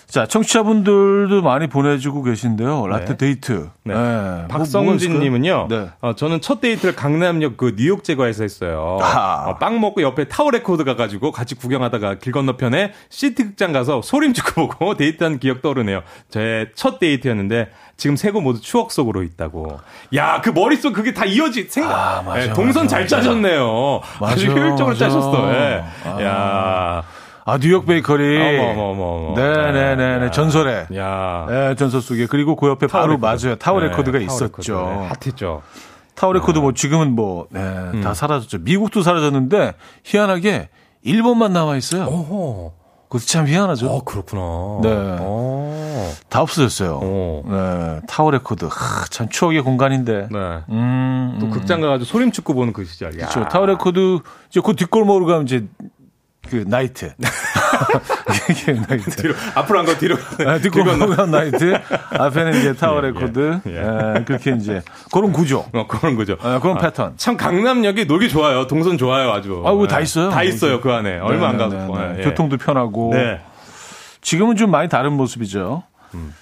[0.08, 2.86] 자, 청취자분들도 많이 보내주고 계신데요.
[2.86, 3.16] 라떼 네.
[3.16, 3.68] 데이트.
[3.82, 3.92] 네.
[3.92, 3.98] 예.
[3.98, 5.66] 뭐, 뭐가 박성진님은요.
[5.68, 5.84] 있을까요?
[5.86, 5.90] 네.
[6.00, 8.98] 어, 저는 첫 데이트를 강남역 그 뉴욕 제과에서 했어요.
[9.02, 9.46] 아.
[9.48, 14.32] 어, 빵 먹고 옆에 타워 레코드 가가지고 같이 구경하다가 길 건너편에 시티 극장 가서 소림
[14.32, 16.02] 축구 보고 데이트한 기억 떠오르네요.
[16.30, 19.80] 제 첫 데이트였는데 지금 세 곳 모두 추억 속으로 있다고.
[20.14, 21.92] 야, 그 머릿속 그게 다 이어지 생각.
[22.18, 23.08] 아, 맞아, 예, 동선 맞아, 잘.
[23.08, 24.00] 짜셨네요.
[24.20, 24.98] 아주 맞아, 효율적으로 맞아.
[25.08, 25.52] 짜셨어.
[25.54, 25.84] 예.
[26.04, 26.22] 아.
[26.22, 27.02] 야.
[27.48, 28.58] 아, 뉴욕 베이커리.
[28.58, 29.40] 어머, 어머, 어머, 어머.
[29.40, 30.26] 네네네네.
[30.26, 30.30] 야.
[30.32, 30.86] 전설의.
[30.96, 31.46] 야.
[31.48, 32.26] 예, 전설 속에.
[32.26, 33.46] 그리고 그 옆에 타워 바로 레코드.
[33.46, 33.56] 맞아요.
[33.56, 34.48] 타워 네, 레코드가 타워 있었죠.
[34.74, 34.98] 레코드.
[34.98, 35.62] 네, 핫했죠.
[36.16, 38.00] 타워 레코드 뭐 지금은 뭐, 네, 음.
[38.02, 38.58] 다 사라졌죠.
[38.62, 40.70] 미국도 사라졌는데, 희한하게
[41.02, 42.02] 일본만 남아 있어요.
[42.06, 42.72] 어허.
[43.08, 43.88] 그것도 참 희한하죠.
[43.90, 44.40] 어, 그렇구나.
[44.82, 45.16] 네.
[45.20, 46.12] 어.
[46.28, 46.98] 다 없어졌어요.
[47.00, 47.42] 어.
[47.46, 48.64] 네, 타워 레코드.
[48.64, 50.26] 하, 참 추억의 공간인데.
[50.32, 50.38] 네.
[50.70, 51.50] 음, 또 음.
[51.52, 53.12] 극장 가가지고 소림 축구 보는 그 시절.
[53.20, 53.28] 야.
[53.28, 53.48] 그렇죠.
[53.48, 54.18] 타워 레코드,
[54.50, 55.64] 이제 그 뒷골목으로 가면 이제,
[56.50, 57.12] 그, 나이트.
[58.50, 59.10] 이게 나이트.
[59.16, 60.16] 뒤로, 앞으로 한 거 뒤로.
[60.46, 61.74] 아, 뒷골목으로 가면 나이트.
[62.18, 63.60] 앞에는 이제 타워 예, 레코드.
[63.66, 63.70] 예,
[64.18, 64.82] 예, 그렇게 이제,
[65.12, 65.66] 그런 구조.
[65.72, 66.36] 어, 그런 거죠.
[66.42, 67.14] 아, 그런 패턴.
[67.16, 68.66] 참 강남역이 놀기 좋아요.
[68.66, 69.62] 동선 좋아요, 아주.
[69.66, 70.02] 아, 그거 다 네.
[70.04, 70.30] 있어요.
[70.30, 71.18] 다 있어요, 그 안에.
[71.18, 71.98] 얼마 안 네, 가고.
[71.98, 72.18] 네, 네.
[72.20, 72.24] 예.
[72.24, 73.10] 교통도 편하고.
[73.14, 73.40] 네.
[74.22, 75.82] 지금은 좀 많이 다른 모습이죠.
[76.14, 76.34] 음.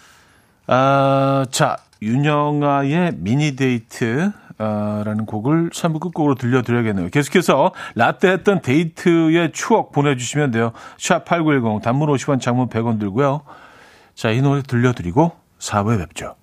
[0.66, 4.30] 아, 자, 윤영아의 미니 데이트.
[4.58, 7.08] 아, 라는 곡을 3부 끝곡으로 들려드려야겠네요.
[7.10, 10.72] 계속해서 라떼 했던 데이트의 추억 보내주시면 돼요.
[10.98, 13.42] 샵8910 단문 50원 장문 100원 들고요.
[14.14, 16.36] 자, 이 노래 들려드리고 4부에 뵙죠.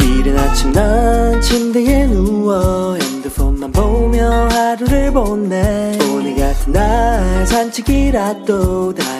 [0.00, 9.19] 이른 아침 난 침대에 누워 핸드폰만 보며 하루를 보내 오늘 같은 날 산책이라도 다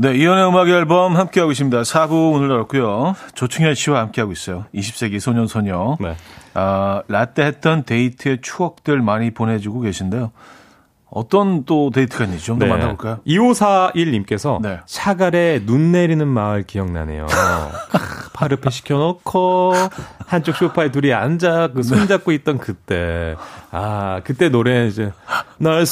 [0.00, 1.82] 네, 이연의 음악 앨범 함께하고 있습니다.
[1.82, 3.16] 4부 오늘 열었고요.
[3.34, 4.64] 조충현 씨와 함께하고 있어요.
[4.72, 5.96] 20세기 소년소녀.
[6.00, 6.14] 네.
[6.54, 10.30] 아, 라떼 했던 데이트의 추억들 많이 보내주고 계신데요.
[11.10, 13.20] 어떤 또 데이트가 있는지 좀더 만나볼까요?
[13.26, 14.78] 2541님께서 네.
[14.86, 17.26] 샤갈의 눈 내리는 마을 기억나네요.
[18.38, 19.72] 크, 파르페 시켜놓고
[20.26, 23.34] 한쪽 소파에 둘이 앉아 그 손잡고 있던 그때
[23.70, 25.12] 아 그때 노래 이제
[25.58, 25.84] 날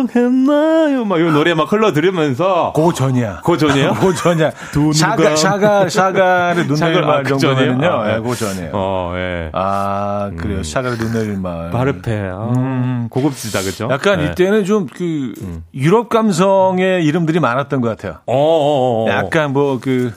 [0.00, 3.40] 사랑했나요 막 이 노래 막 흘러 들으면서 고 전이야.
[3.42, 3.92] 고 전이에요?
[4.00, 4.50] 고 전이야.
[4.72, 7.80] 두 샤가, 샤가, 샤갈의 눈 내릴 아, 말그 정도면은요.
[7.80, 7.92] 전이에요?
[8.00, 8.70] 아, 예, 고 전이에요.
[8.72, 9.50] 어 예.
[9.52, 10.62] 아, 그래요.
[10.62, 11.70] 샤갈의 눈 내릴 말.
[11.70, 13.08] 파르페 아, 음.
[13.10, 13.88] 고급지다 그죠?
[13.90, 14.26] 약간 네.
[14.32, 15.34] 이때는 좀 그
[15.74, 18.18] 유럽 감성의 이름들이 많았던 것 같아요.
[18.26, 20.12] 어어어 약간 뭐 그,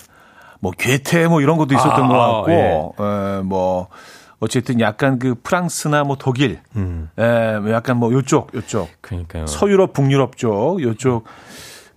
[0.63, 3.37] 뭐 괴테 뭐 이런 것도 있었던 아, 것 같고, 예.
[3.37, 3.89] 에, 뭐,
[4.39, 7.09] 어쨌든 약간 그 프랑스나 뭐 독일, 음.
[7.19, 8.87] 예, 뭐 약간 뭐 요쪽, 요쪽.
[9.01, 9.45] 그러니까요.
[9.45, 11.25] 서유럽, 북유럽 쪽, 요쪽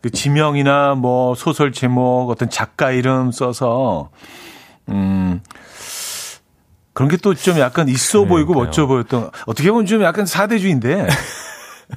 [0.03, 4.11] 그 지명이나 뭐 소설 제목, 어떤 작가 이름 써서,
[4.89, 5.41] 음,
[6.93, 8.65] 그런 게 또 좀 약간 있어 보이고 그러니까요.
[8.67, 11.07] 멋져 보였던, 어떻게 보면 좀 약간 사대주의인데.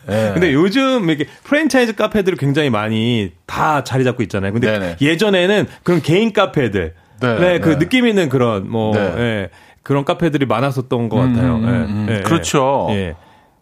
[0.10, 0.32] 예.
[0.34, 4.54] 근데 요즘 이렇게 프랜차이즈 카페들이 굉장히 많이 다 자리 잡고 있잖아요.
[4.54, 4.98] 근데 네네.
[5.02, 7.80] 예전에는 그런 개인 카페들, 네, 네, 그 네.
[7.80, 9.02] 느낌 있는 그런 뭐 네.
[9.18, 9.50] 예,
[9.84, 11.56] 그런 카페들이 많았었던 것 같아요.
[11.56, 12.22] 음, 예, 음, 예, 예.
[12.22, 12.88] 그렇죠.
[12.92, 13.16] 예.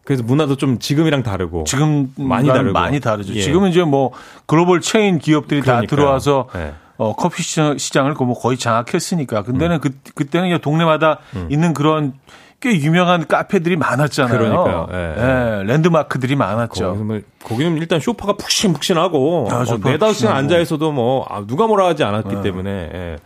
[0.03, 2.71] 그래서 문화도 좀 지금이랑 다르고 지금 많이 다르고.
[2.71, 3.33] 많이 다르죠.
[3.33, 3.41] 예.
[3.41, 4.11] 지금은 이제 뭐
[4.45, 5.87] 글로벌 체인 기업들이 다 그러니까요.
[5.87, 6.73] 들어와서 네.
[6.97, 9.43] 어, 커피 시장, 시장을 뭐 거의 장악했으니까.
[9.43, 11.19] 근데는 그 그때는 동네마다
[11.49, 12.13] 있는 그런
[12.59, 14.37] 꽤 유명한 카페들이 많았잖아요.
[14.37, 14.87] 그러니까요.
[14.91, 16.95] 예, 예, 랜드마크들이 많았죠.
[16.95, 20.35] 뭐 거기는 일단 쇼파가 푹신푹신하고 아, 어, 쇼파가 네다섯 시간.
[20.37, 22.41] 앉아 있어도 뭐 아, 누가 뭐라 하지 않았기 네.
[22.41, 23.17] 때문에 예.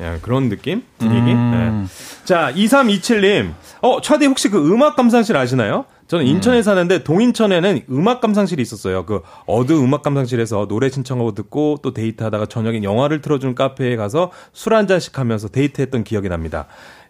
[0.00, 1.32] 예, 그런 느낌 분위기.
[1.32, 1.88] 음.
[1.88, 2.24] 예.
[2.24, 5.86] 자 2327님, 어 차디 혹시 그 음악 감상실 아시나요?
[6.06, 6.28] 저는 음.
[6.30, 9.04] 인천에 사는데 동인천에는 음악 감상실이 있었어요.
[9.06, 14.74] 그 어드 음악 감상실에서 노래 신청하고 듣고 또 데이트하다가 저녁에 영화를 틀어주는 카페에 가서 술
[14.74, 16.66] 한 잔씩 하면서 데이트했던 기억이 납니다.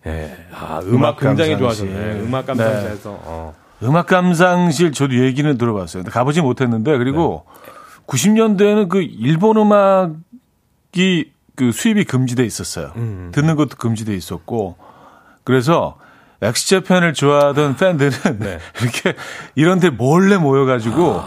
[0.07, 1.59] 예, 아 음악, 음악 굉장히.
[1.59, 2.21] 좋아하셨네.
[2.21, 3.55] 음악 감상실에서 어.
[3.83, 6.05] 음악 감상실 저도 얘기는 들어봤어요.
[6.05, 7.45] 가보지 못했는데 그리고
[8.07, 12.93] 90년대에는 그 일본 음악이 그 수입이 금지돼 있었어요.
[12.97, 13.31] 음.
[13.33, 14.77] 듣는 것도 금지돼 있었고
[15.45, 15.99] 그래서
[16.43, 18.59] 엑스제팬을 좋아하던 팬들은 네.
[18.83, 19.15] 이렇게
[19.55, 21.23] 이런 데 몰래 모여가지고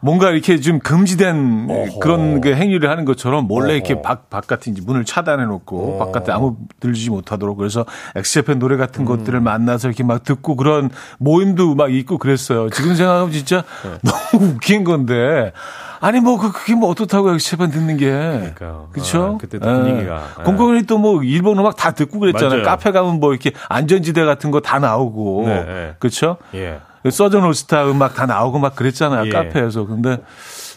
[0.00, 1.98] 뭔가 이렇게 좀 금지된 어허.
[1.98, 4.02] 그런 그 행위를 하는 것처럼 몰래 이렇게 어허.
[4.02, 5.98] 바, 바깥에 이제 문을 차단해 놓고 어.
[6.06, 7.84] 바깥에 아무 들리지 못하도록 그래서
[8.14, 9.06] 엑스제팬 노래 같은 음.
[9.06, 12.70] 것들을 만나서 이렇게 막 듣고 그런 모임도 막 있고 그랬어요.
[12.70, 13.98] 지금 생각하면 진짜 네.
[14.32, 15.52] 너무 웃긴 건데
[16.00, 18.88] 아니 뭐 그- 그게 뭐 어떻다고 엑스제팬 듣는 게 그러니까요.
[18.92, 19.32] 그렇죠?
[19.34, 20.22] 아, 그때 또 분위기가.
[20.38, 20.42] 예.
[20.44, 22.50] 공공연히 또 뭐 일본 음악 다 듣고 그랬잖아요.
[22.50, 22.62] 맞아요.
[22.64, 25.94] 카페 가면 뭐 이렇게 안전지대 같은 거 다 나오고 네, 네.
[25.98, 26.36] 그렇죠?
[26.54, 26.80] 예.
[27.10, 29.26] 서전 올스타 음악 다 나오고 막 그랬잖아요.
[29.26, 29.30] 예.
[29.30, 29.86] 카페에서.
[29.86, 30.18] 근데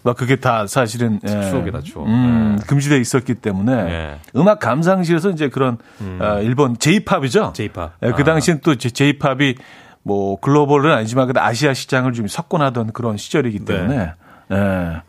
[0.03, 1.49] 막 그게 다 사실은 예.
[1.49, 2.07] 추억이다, 추억.
[2.07, 2.65] 음, 예.
[2.65, 4.19] 금지돼 있었기 때문에 예.
[4.35, 5.77] 음악 감상실에서 이제 그런
[6.19, 7.53] 어, 일본 J-팝이죠.
[7.55, 7.91] J-pop.
[8.03, 8.25] 예, 그 아.
[8.25, 9.55] 당시엔 또 J-팝이
[10.03, 13.65] 뭐 글로벌은 아니지만 그 아시아 시장을 좀 석권하던 그런 시절이기 네.
[13.65, 14.11] 때문에
[14.51, 15.01] 예.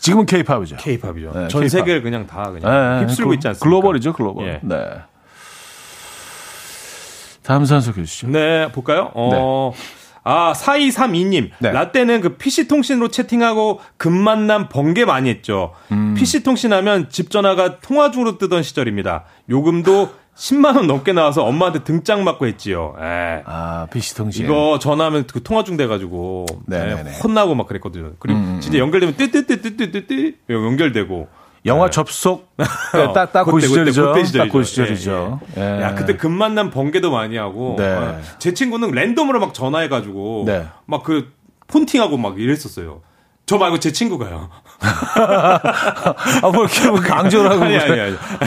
[0.00, 0.76] 지금은 K-팝이죠.
[0.76, 1.32] K-팝이죠.
[1.34, 1.68] 네, 전 K-pop.
[1.68, 3.64] 세계를 그냥 다 그냥 예, 휩쓸고 글- 있지 않습니까?
[3.64, 4.46] 글로벌이죠, 글로벌.
[4.48, 4.60] 예.
[4.62, 4.76] 네.
[7.42, 8.28] 다음 선수 주시죠.
[8.28, 9.10] 네, 볼까요?
[9.14, 9.72] 어.
[10.28, 11.50] 아, 4232님.
[11.60, 11.70] 네.
[11.70, 15.72] 라떼는 그 PC통신으로 채팅하고 금만남 번개 많이 했죠.
[15.92, 16.14] 음.
[16.18, 19.24] PC통신 하면 집 전화가 통화 중으로 뜨던 시절입니다.
[19.48, 22.94] 요금도 10만원 넘게 나와서 엄마한테 등짝 맞고 했지요.
[23.00, 23.42] 에.
[23.46, 24.44] 아, PC 통신.
[24.44, 27.02] 이거 전화하면 그 통화 중 돼가지고 네네네.
[27.04, 28.12] 네, 혼나고 막 그랬거든요.
[28.18, 31.28] 그리고 음, 진짜 연결되면 뜨뜨뜨뜨뜨뜨 연결되고
[31.66, 31.90] 영화 네.
[31.90, 34.12] 접속 딱딱그 그때, 시절이죠.
[34.12, 34.96] 그때, 딱그 시절이죠.
[34.96, 35.40] 시절이죠.
[35.58, 35.82] 예.
[35.82, 37.84] 야 그때 금만남 번개도 많이 하고 네.
[37.86, 40.66] 어, 제 친구는 랜덤으로 막 전화해가지고 네.
[40.86, 41.32] 막그
[41.66, 43.02] 폰팅하고 막 이랬었어요.
[43.46, 44.48] 저 말고 제 친구가요.
[44.80, 47.62] 아, 뭐 이렇게 뭐 강조를 하고.
[47.64, 47.92] 아니, 아니.
[47.92, 48.00] 아니,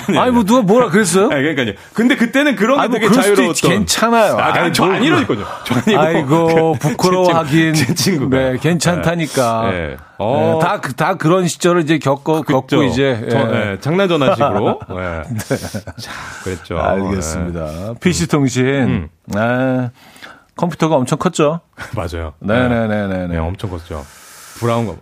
[0.09, 1.29] 아니, 아니, 뭐 누가 뭐라 그랬어요?
[1.31, 1.73] 아니, 그러니까요.
[1.93, 3.71] 근데 그때는 그런 게 아니, 뭐 되게 자유로웠던.
[3.71, 4.37] 괜찮아요.
[4.37, 5.45] 아, 아이, 저 뭐, 아니라니까요.
[5.63, 5.99] 저 아니고.
[6.01, 7.73] 아이고, 제 부끄러워하긴.
[7.75, 8.37] 친구, 제 친구 가.
[8.37, 9.69] 네, 괜찮다니까.
[9.71, 9.97] 네.
[10.17, 10.59] 어.
[10.61, 12.83] 네, 다, 그- 다 그런 시절을 이제 겪고, 겪고.
[12.83, 13.21] 이제.
[13.25, 13.29] 예.
[13.29, 14.81] 저, 예, 장난 전화식으로.
[14.91, 15.23] 예.
[15.97, 16.11] 자,
[16.43, 16.77] 그랬죠.
[16.77, 17.93] 알겠습니다.
[18.01, 18.65] PC통신.
[18.65, 19.09] 음.
[19.33, 19.91] 아,
[20.57, 21.61] 컴퓨터가 엄청 컸죠.
[21.79, 21.83] 예.
[21.95, 22.33] 맞아요.
[22.39, 23.27] 네네네네.
[23.27, 24.05] 네, 엄청 컸죠.
[24.60, 24.97] 브라운 거.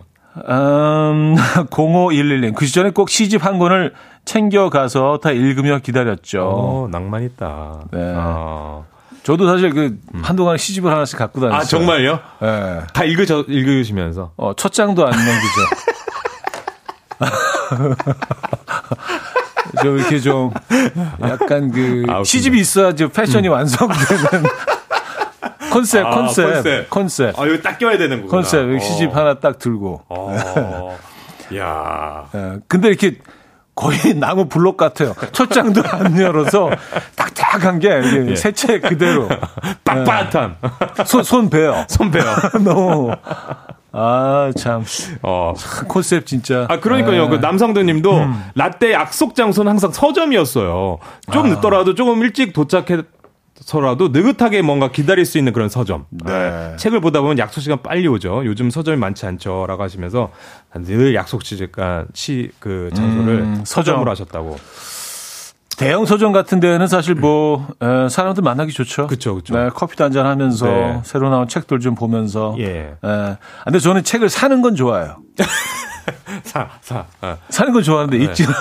[0.48, 1.34] 음,
[1.70, 2.54] 0511님.
[2.54, 3.92] 그 시절에 꼭 시집 한 권을
[4.24, 6.42] 챙겨가서 다 읽으며 기다렸죠.
[6.42, 7.80] 어, 낭만 있다.
[7.90, 8.14] 네.
[8.16, 8.82] 아.
[9.22, 11.60] 저도 사실 그 한동안 시집을 하나씩 갖고 다녔어요.
[11.60, 12.18] 아, 정말요?
[12.42, 12.80] 예.
[12.94, 14.32] 다 읽으셔, 읽으시면서.
[14.36, 15.60] 어, 첫 장도 안 넘기죠.
[19.82, 20.50] 좀 이렇게 좀
[21.20, 22.22] 약간 그 아.
[22.24, 23.98] 시집이 있어야 지 패션이 완성되는
[25.70, 26.90] 컨셉, 아, 컨셉, 컨셉.
[26.90, 28.30] 컨셉, 아, 여기 딱 껴야 되는 거구나.
[28.30, 28.68] 컨셉.
[28.72, 30.02] 여기 시집 하나 딱 들고.
[30.08, 30.96] 어.
[31.56, 32.56] 야 예.
[32.68, 33.18] 근데 이렇게
[33.74, 35.14] 거의 나무 블록 같아요.
[35.32, 36.68] 첫 장도 안 열어서
[37.16, 37.88] 딱딱한 게
[38.28, 38.36] 예.
[38.36, 39.28] 새채 그대로
[39.84, 40.56] 빳빳한.
[41.06, 41.86] 손, 손 베어.
[41.88, 42.24] 손배요.
[42.64, 43.12] 너무
[43.92, 44.84] 아 참
[45.22, 45.54] 어.
[45.88, 46.66] 컨셉 진짜.
[46.68, 47.24] 아, 그러니까요.
[47.24, 47.28] 예.
[47.28, 48.44] 그 남성도 님도 음.
[48.54, 50.98] 라떼 약속 장소는 항상 서점이었어요.
[51.32, 51.48] 좀 아.
[51.48, 53.02] 늦더라도 조금 일찍 도착해
[53.60, 56.06] 서라도 느긋하게 뭔가 기다릴 수 있는 그런 서점.
[56.10, 56.76] 네.
[56.76, 58.42] 책을 보다 보면 약속 시간 빨리 오죠.
[58.44, 59.66] 요즘 서점이 많지 않죠.
[59.66, 60.30] 라고 하시면서
[60.74, 63.64] 늘 약속 시간 시, 그 장소를 음, 서점.
[63.64, 64.56] 서점으로 하셨다고.
[65.76, 69.06] 대형 서점 같은 데는 사실 뭐 에, 사람들 만나기 좋죠.
[69.06, 69.56] 그쵸, 그쵸.
[69.56, 71.00] 네, 커피도 한잔 하면서 네.
[71.04, 72.56] 새로 나온 책들 좀 보면서.
[72.58, 72.96] 예.
[73.02, 75.18] 에, 근데 저는 책을 사는 건 좋아요.
[76.42, 77.04] 사, 사.
[77.20, 77.36] 아.
[77.48, 78.52] 사는 건 좋아하는데 입지는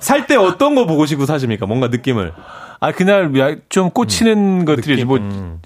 [0.00, 1.66] 살때 어떤 거 보고 싶고 사십니까?
[1.66, 2.32] 뭔가 느낌을.
[2.80, 5.08] 아 그날 야- 좀 꽂히는 것들이 느낌?
[5.08, 5.60] 뭐, 음.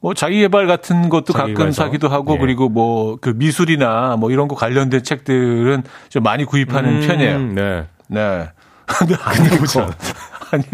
[0.00, 1.84] 뭐 자기 개발 같은 것도 자기 가끔 개발서?
[1.84, 2.38] 사기도 하고 예.
[2.38, 7.38] 그리고 뭐 그 미술이나 뭐 이런 거 관련된 책들은 좀 많이 구입하는 음, 편이에요.
[7.38, 7.84] 네.
[8.08, 8.48] 네.
[8.86, 9.46] 근데 안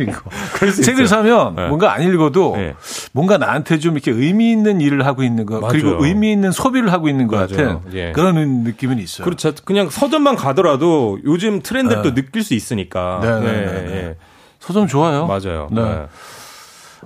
[0.01, 0.21] 읽어.
[0.61, 1.07] 안수 책을 있어요.
[1.23, 1.69] 사면 네.
[1.69, 2.75] 뭔가 안 읽어도 네.
[3.13, 5.71] 뭔가 나한테 좀 이렇게 의미 있는 일을 하고 있는 거 맞아요.
[5.71, 7.37] 그리고 의미 있는 소비를 하고 있는 것.
[7.37, 8.11] 같은 예.
[8.13, 8.35] 그런
[8.65, 9.25] 느낌은 있어요.
[9.25, 9.53] 그렇죠.
[9.65, 13.21] 그냥 서점만 가더라도 요즘 트렌드를 또 느낄 수 있으니까.
[13.23, 14.17] 네,
[14.69, 15.27] 서점 좋아요.
[15.27, 15.69] 맞아요.
[15.71, 15.83] 네.
[15.83, 16.07] 네.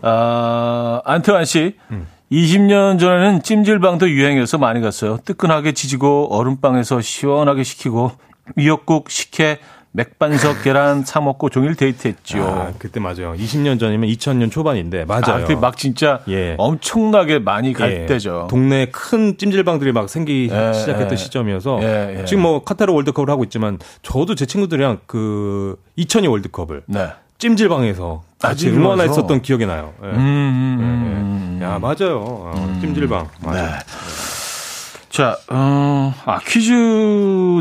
[0.03, 1.77] 아, 안태환 씨.
[1.93, 2.09] 음.
[2.33, 5.19] 20년 전에는 찜질방도 유행해서 많이 갔어요.
[5.25, 8.11] 뜨끈하게 지지고 얼음방에서 시원하게 식히고
[8.57, 9.61] 미역국, 식혜,
[9.93, 12.45] 맥반석 계란 사 먹고 종일 데이트했지요.
[12.45, 13.35] 아, 그때 맞아요.
[13.35, 15.23] 20년 전이면 2000년 초반인데 맞아요.
[15.27, 16.57] 아, 그때 막 진짜 예.
[16.59, 18.07] 엄청나게 많이 갈 예.
[18.07, 18.49] 때죠.
[18.51, 21.17] 동네 큰 찜질방들이 막 생기기 예, 시작했던 예.
[21.17, 22.25] 시점이어서 예, 예.
[22.25, 27.09] 지금 뭐 카타르 월드컵을 하고 있지만 저도 제 친구들이랑 그 2002 월드컵을 네.
[27.53, 28.93] 찜질방에서 아, 같이 찜질방에서?
[29.03, 29.93] 응원했었던 기억이 나요.
[30.05, 30.07] 예.
[30.11, 31.65] 음, 예.
[31.65, 32.21] 야 맞아요.
[32.25, 33.63] 어, 찜질방 맞아.
[33.63, 33.79] 네.
[35.09, 36.73] 자, 어, 아, 퀴즈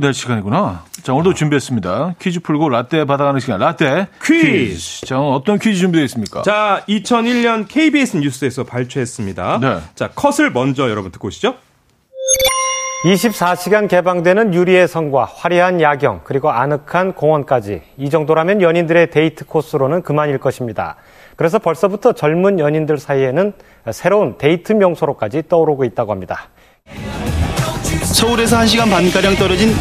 [0.01, 0.83] 낼 시간이구나.
[1.03, 2.15] 자, 오늘도 준비했습니다.
[2.21, 3.59] 퀴즈 풀고 라떼 받아가는 시간.
[3.59, 5.05] 라떼 퀴즈.
[5.07, 6.43] 자, 오늘 어떤 퀴즈 준비되어 있습니까?
[6.43, 9.59] 자, 2001년 KBS 뉴스에서 발췌했습니다.
[9.61, 9.79] 네.
[9.95, 11.55] 자, 컷을 먼저 여러분 듣고 오시죠.
[13.03, 20.37] 24시간 개방되는 유리의 성과 화려한 야경 그리고 아늑한 공원까지 이 정도라면 연인들의 데이트 코스로는 그만일
[20.37, 20.97] 것입니다.
[21.35, 23.53] 그래서 벌써부터 젊은 연인들 사이에는
[23.91, 26.49] 새로운 데이트 명소로까지 떠오르고 있다고 합니다.
[28.03, 29.73] 서울에서 1시간 반가량 떨어진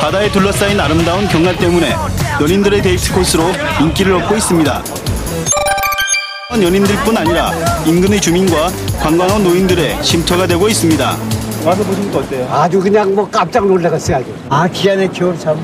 [0.00, 1.90] 바다에 둘러싸인 아름다운 경관 때문에
[2.40, 3.44] 연인들의 데이트 코스로
[3.82, 4.82] 인기를 얻고 있습니다.
[6.52, 7.52] 연인들뿐 아니라
[7.86, 11.39] 인근의 주민과 관광원 노인들의 쉼터가 되고 있습니다.
[12.50, 15.58] 아주 그냥 뭐 깜짝 놀라겠어요 아주 아 기가 막혀 참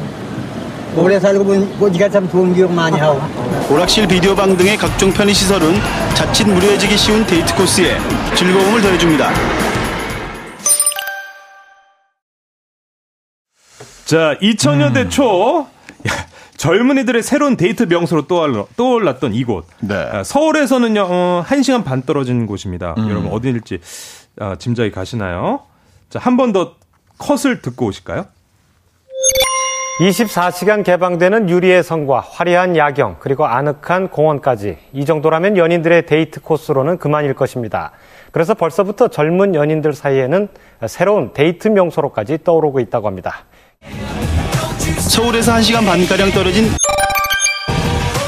[0.96, 3.20] 오래 살고 보니까 니가 참 좋은 기억 많이 하고
[3.70, 5.74] 오락실 비디오방 등의 각종 편의시설은
[6.14, 7.96] 자칫 무료해지기 쉬운 데이트 코스에
[8.34, 9.30] 즐거움을 더해줍니다.
[14.06, 15.10] 자, 2000년대 음.
[15.10, 15.66] 초
[16.08, 16.12] 야,
[16.56, 19.66] 젊은이들의 새로운 데이트 명소로 떠올라, 떠올랐던 이곳.
[19.80, 19.96] 네.
[19.96, 22.94] 아, 서울에서는요, 어, 1시간 반 떨어진 곳입니다.
[22.98, 23.10] 음.
[23.10, 23.80] 여러분, 어디일지
[24.38, 25.62] 아, 짐작이 가시나요?
[26.10, 26.74] 자, 한 번 더
[27.18, 28.26] 컷을 듣고 오실까요?
[30.00, 37.32] 24시간 개방되는 유리의 성과 화려한 야경 그리고 아늑한 공원까지 이 정도라면 연인들의 데이트 코스로는 그만일
[37.34, 37.92] 것입니다.
[38.30, 40.48] 그래서 벌써부터 젊은 연인들 사이에는
[40.86, 43.46] 새로운 데이트 명소로까지 떠오르고 있다고 합니다.
[44.98, 46.68] 서울에서 1시간 반가량 떨어진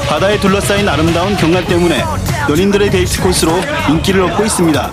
[0.09, 2.01] 바다에 둘러싸인 아름다운 경관 때문에
[2.49, 3.53] 연인들의 데이트 코스로
[3.91, 4.91] 인기를 얻고 있습니다.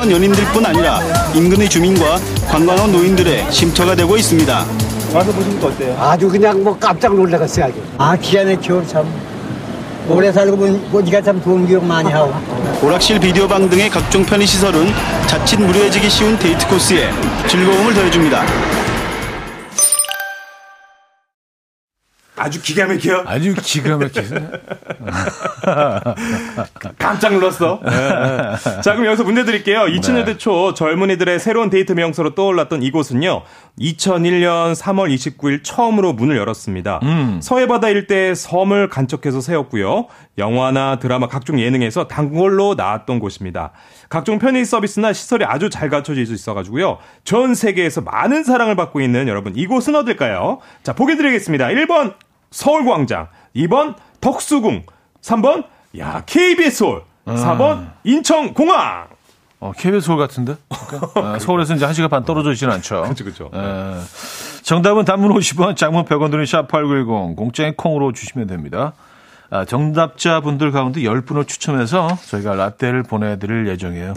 [0.00, 1.00] 연인들뿐 아니라
[1.34, 2.18] 인근의 주민과
[2.48, 4.64] 관광원 노인들의 쉼터가 되고 있습니다.
[5.98, 9.12] 아주 그냥 뭐 깜짝 놀라겠어요 아주 아 기가 막혀 참
[10.08, 10.56] 오래 살고
[10.92, 12.32] 보니까 참 좋은 기억 많이 하고
[12.80, 14.92] 오락실 비디오방 등의 각종 편의시설은
[15.26, 17.10] 자칫 무료해지기 쉬운 데이트 코스에
[17.48, 18.77] 즐거움을 더해줍니다.
[22.38, 23.24] 아주 기가 막혀.
[23.26, 24.50] 아주 기가 막히네.
[26.98, 27.80] 깜짝 놀랐어.
[27.84, 27.90] 네.
[28.82, 29.80] 자, 그럼 여기서 문제 드릴게요.
[29.80, 33.42] 2000년대 초 젊은이들의 새로운 데이트 명소로 떠올랐던 이곳은요.
[33.80, 37.00] 2001년 3월 29일 처음으로 문을 열었습니다.
[37.40, 40.06] 서해바다 일대에 섬을 간척해서 세웠고요.
[40.36, 43.72] 영화나 드라마 각종 예능에서 단골로 나왔던 곳입니다.
[44.08, 46.98] 각종 편의 서비스나 시설이 아주 잘 갖춰져 있어가지고요.
[47.24, 50.58] 전 세계에서 많은 사랑을 받고 있는 여러분 이곳은 어딜까요?
[50.82, 51.68] 자, 보기 드리겠습니다.
[51.68, 52.14] 1번
[52.50, 54.84] 서울광장, 2번 덕수궁,
[55.22, 55.64] 3번
[55.98, 59.08] 야 KBS 홀, 4번 인천공항.
[59.60, 60.56] 어, KBS 서울 같은데?
[60.68, 63.02] 그러니까, 아, 서울에서 이제 1시간 반 떨어져 있지는 않죠.
[63.02, 63.50] 그렇죠, 그렇죠.
[63.52, 64.00] 에,
[64.62, 68.92] 정답은 단문 50원, 장문 100원 드는 샵8910, 공짜인 콩으로 주시면 됩니다.
[69.50, 74.14] 아, 정답자분들 가운데 10분을 추첨해서 저희가 라떼를 보내드릴 예정이에요.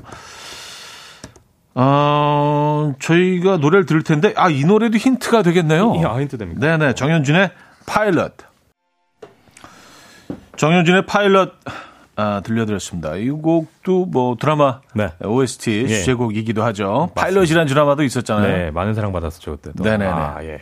[1.73, 5.95] 어, 저희가 노래를 들을 텐데, 아, 이 노래도 힌트가 되겠네요.
[5.95, 6.59] 이 아, 힌트 됩니다.
[6.59, 7.51] 네네, 정현준의
[7.85, 8.33] 파일럿.
[10.57, 11.53] 정연준의 파일럿,
[12.21, 13.15] 아, 들려드렸습니다.
[13.15, 15.09] 이 곡도 뭐 드라마 네.
[15.23, 15.87] OST 예.
[15.87, 17.09] 주제곡이기도 하죠.
[17.15, 18.57] 파일럿이라는 드라마도 있었잖아요.
[18.57, 19.71] 네, 많은 사랑 받았었죠 그때.
[19.75, 20.05] 네네네.
[20.05, 20.61] 아, 예.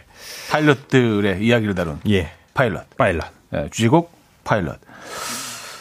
[0.52, 2.32] 파일럿들의 이야기를 다룬 예.
[2.54, 2.96] 파일럿.
[2.98, 3.26] 파일럿.
[3.50, 4.12] 네, 주제곡
[4.46, 4.80] 파일럿.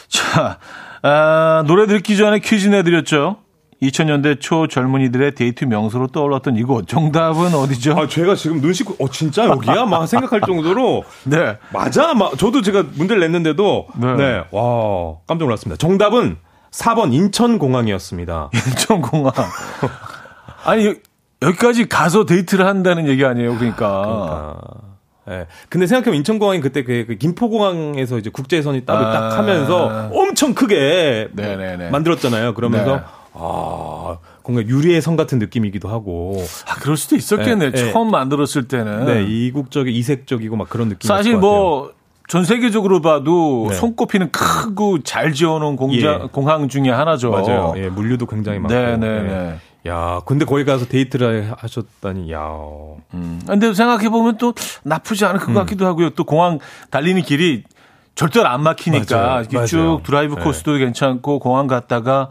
[0.09, 0.59] 자,
[1.01, 3.37] 아, 노래 듣기 전에 퀴즈 내드렸죠.
[3.81, 6.87] 2000년대 초 젊은이들의 데이트 명소로 떠올랐던 이곳.
[6.87, 7.97] 정답은 어디죠?
[7.97, 9.85] 아, 제가 지금 눈 씻고, 어, 진짜 여기야?
[9.85, 11.05] 막 생각할 정도로.
[11.23, 11.57] 네.
[11.71, 12.13] 맞아?
[12.13, 13.87] 막, 저도 제가 문제를 냈는데도.
[13.95, 14.15] 네.
[14.15, 14.43] 네.
[14.51, 15.77] 와, 깜짝 놀랐습니다.
[15.77, 16.37] 정답은
[16.71, 18.49] 4번 인천공항이었습니다.
[18.67, 19.33] 인천공항.
[20.65, 20.95] 아니,
[21.41, 23.55] 여기까지 가서 데이트를 한다는 얘기 아니에요.
[23.57, 23.87] 그러니까.
[24.05, 24.89] 아,
[25.29, 25.47] 예.
[25.69, 29.11] 근데 생각해보면 인천공항이 그때 그, 그 김포공항에서 이제 국제선이 따로 아.
[29.11, 31.91] 딱 하면서 엄청 크게 네네네.
[31.91, 32.55] 만들었잖아요.
[32.55, 33.01] 그러면서 네.
[33.33, 36.43] 아, 뭔가 유리의 성 같은 느낌이기도 하고.
[36.67, 37.71] 아, 그럴 수도 있었겠네.
[37.71, 37.91] 네, 네.
[37.91, 39.05] 처음 만들었을 때는.
[39.05, 41.07] 네, 이국적이 이색적이고 막 그런 느낌.
[41.07, 41.91] 사실 뭐,
[42.27, 43.75] 전 세계적으로 봐도 네.
[43.75, 46.27] 손꼽히는 크고 잘 지어놓은 공장, 예.
[46.31, 47.31] 공항 중에 하나죠.
[47.31, 47.73] 맞아요.
[47.77, 48.73] 예, 물류도 굉장히 많고.
[48.73, 49.29] 네네네.
[49.29, 49.89] 예.
[49.89, 52.49] 야, 근데 거기 가서 데이트를 하셨다니, 야.
[53.13, 53.41] 음.
[53.47, 54.53] 근데 생각해보면 또
[54.83, 55.37] 나쁘지 음.
[55.37, 56.11] 것 같기도 하고요.
[56.11, 56.59] 또 공항
[56.91, 57.63] 달리는 길이
[58.13, 59.39] 절대로 안 막히니까 맞아요.
[59.39, 59.67] 이렇게 맞아요.
[59.67, 60.43] 쭉 드라이브 네.
[60.43, 62.29] 코스도 괜찮고 공항 갔다가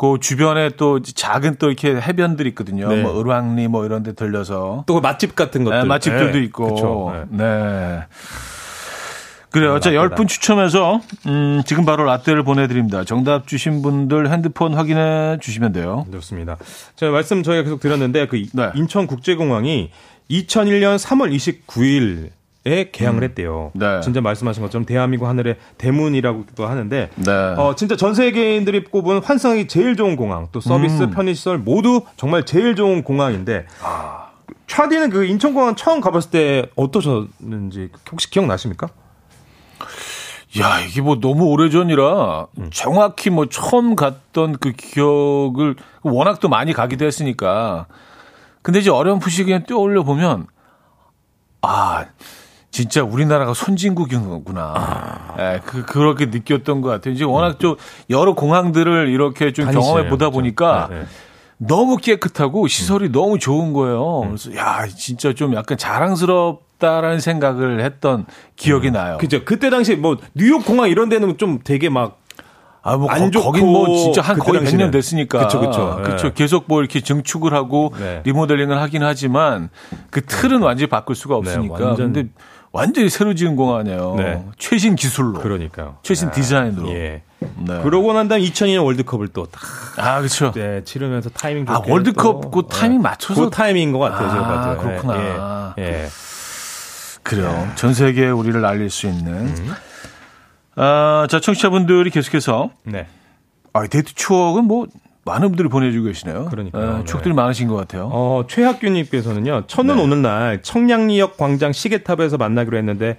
[0.00, 2.88] 그 주변에 또 작은 또 이렇게 해변들이 있거든요.
[2.88, 3.02] 네.
[3.02, 5.80] 뭐 을왕리 뭐 이런 데 들려서 또그 맛집 같은 것들.
[5.80, 6.74] 네, 맛집들도 예, 있고.
[6.74, 7.12] 그쵸.
[7.14, 7.24] 예.
[7.28, 8.04] 네.
[9.50, 9.78] 그래요.
[9.78, 10.16] 자, 라떼다.
[10.16, 13.04] 10분 추첨해서, 음, 지금 바로 라떼를 보내 드립니다.
[13.04, 16.06] 정답 주신 분들 핸드폰 확인해 주시면 돼요.
[16.10, 16.56] 좋습니다.
[16.96, 18.70] 제가 말씀 저희가 계속 드렸는데 그 네.
[18.76, 19.90] 인천 국제공항이
[20.30, 22.30] 2001년 3월 29일
[22.66, 23.70] 에 개항을 했대요.
[23.72, 24.00] 네.
[24.02, 27.32] 진짜 말씀하신 것처럼 대한민국 하늘의 대문이라고도 하는데 네.
[27.56, 31.10] 어, 진짜 전 세계인들이 꼽은 환상이 제일 좋은 공항, 또 서비스, 음.
[31.10, 33.66] 편의시설 모두 정말 제일 좋은 공항인데
[34.66, 38.88] 차디는 그 인천공항 처음 가봤을 때 어떠셨는지 혹시 기억나십니까?
[40.60, 42.70] 야, 이게 뭐 너무 오래전이라 음.
[42.70, 47.86] 정확히 뭐 처음 갔던 그 기억을 워낙 또 많이 가기도 했으니까.
[48.60, 50.46] 근데 이제 어렴풋이 그냥 떠올려 보면
[51.62, 52.06] 아,
[52.70, 55.34] 진짜 우리나라가 선진국이구나.
[55.38, 57.14] 예, 그, 그렇게 느꼈던 것 같아요.
[57.14, 57.76] 이제 워낙 좀
[58.10, 59.86] 여러 공항들을 이렇게 좀 다니시네요.
[59.92, 60.30] 경험해 보다 그렇죠.
[60.32, 61.04] 보니까 네, 네.
[61.58, 64.20] 너무 깨끗하고 시설이 너무 좋은 거예요.
[64.20, 68.24] 그래서 야, 진짜 좀 약간 자랑스럽 다라는 생각을 했던
[68.56, 69.18] 기억이 나요.
[69.18, 69.44] 그죠.
[69.44, 72.18] 그때 당시 뭐 뉴욕 공항 이런 데는 좀 되게 막
[72.82, 74.60] 아, 뭐, 안 거, 거긴 뭐 진짜 한 거의.
[74.62, 75.40] 100년 됐으니까.
[75.40, 76.00] 그쵸, 그쵸.
[76.02, 76.28] 그쵸.
[76.28, 76.32] 예.
[76.34, 78.22] 계속 뭐 이렇게 증축을 하고 네.
[78.24, 79.68] 리모델링을 하긴 하지만
[80.10, 81.78] 그 틀은 완전히 바꿀 수가 없으니까.
[81.78, 82.28] 네, 완전- 근데
[82.72, 84.14] 완전히 새로 지은 공항이에요.
[84.16, 84.44] 네.
[84.58, 85.40] 최신 기술로.
[85.40, 85.96] 그러니까요.
[86.02, 86.88] 최신 디자인으로.
[86.90, 87.22] 예.
[87.38, 87.82] 네.
[87.82, 89.62] 그러고 난 다음 2002년 월드컵을 또딱
[89.96, 90.52] 아, 그렇죠.
[90.52, 94.30] 네, 치르면서 타이밍 아, 좋게 월드컵 또, 그 타이밍 맞춰서 그 타이밍인 것 같아요.
[94.30, 94.80] 제가 아, 봐도.
[94.82, 95.74] 그렇구나.
[95.78, 95.82] 예.
[95.82, 96.08] 예.
[97.22, 97.70] 그래요.
[97.76, 99.32] 전 세계에 우리를 알릴 수 있는.
[99.32, 99.74] 음.
[100.76, 103.06] 아, 자, 청취자분들이 계속해서 네.
[103.72, 104.86] 아, 데이트 추억은 뭐
[105.30, 106.46] 많은 분들이 보내주고 계시네요.
[106.46, 106.98] 그러니까요.
[107.00, 108.10] 예, 추억들이 많으신 것 같아요.
[108.12, 110.02] 어, 최학규님께서는요, 첫눈 네.
[110.02, 113.16] 오는 날 청량리역 광장 시계탑에서 만나기로 했는데,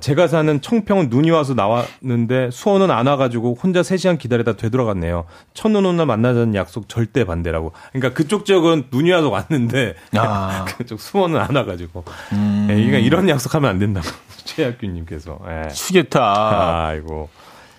[0.00, 5.26] 제가 사는 청평은 눈이 와서 나왔는데 수원은 안 와가지고 혼자 3시간 기다리다 되돌아갔네요.
[5.52, 7.72] 첫눈 오는 날 만나자는 약속 절대 반대라고.
[7.92, 10.64] 그러니까 그쪽 지역은 눈이 와서 왔는데 아.
[10.78, 12.04] 그쪽 수원은 안 와가지고.
[12.32, 12.68] 음.
[12.70, 14.06] 예, 그러니까 이런 약속하면 안 된다고.
[14.44, 15.38] 최학규님께서.
[15.46, 15.68] 예.
[15.68, 16.22] 시계탑.
[16.22, 17.28] 아이고.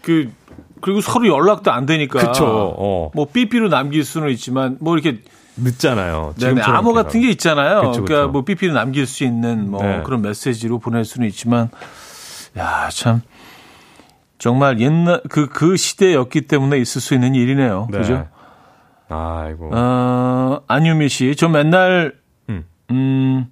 [0.03, 0.31] 그
[0.83, 2.19] 그리고 서로 연락도 안 되니까.
[2.19, 3.11] 그쵸, 어.
[3.15, 5.19] 뭐 삐삐로 남길 수는 있지만 뭐 이렇게
[5.55, 6.33] 늦잖아요.
[6.37, 7.81] 네네, 암호 같은 게 있잖아요.
[7.81, 8.31] 그쵸, 그러니까 그쵸.
[8.31, 10.01] 뭐 삐삐로 남길 수 있는 뭐 네.
[10.03, 11.69] 그런 메시지로 보낼 수는 있지만
[12.57, 13.21] 야 참
[14.37, 17.87] 정말 옛날 그그 시대였기 때문에 있을 수 있는 일이네요.
[17.89, 17.99] 네.
[17.99, 18.27] 그죠?
[19.07, 19.69] 아이고.
[19.73, 22.15] 어, 안유미 씨, 저 맨날
[22.49, 22.65] 음.
[22.91, 23.45] 음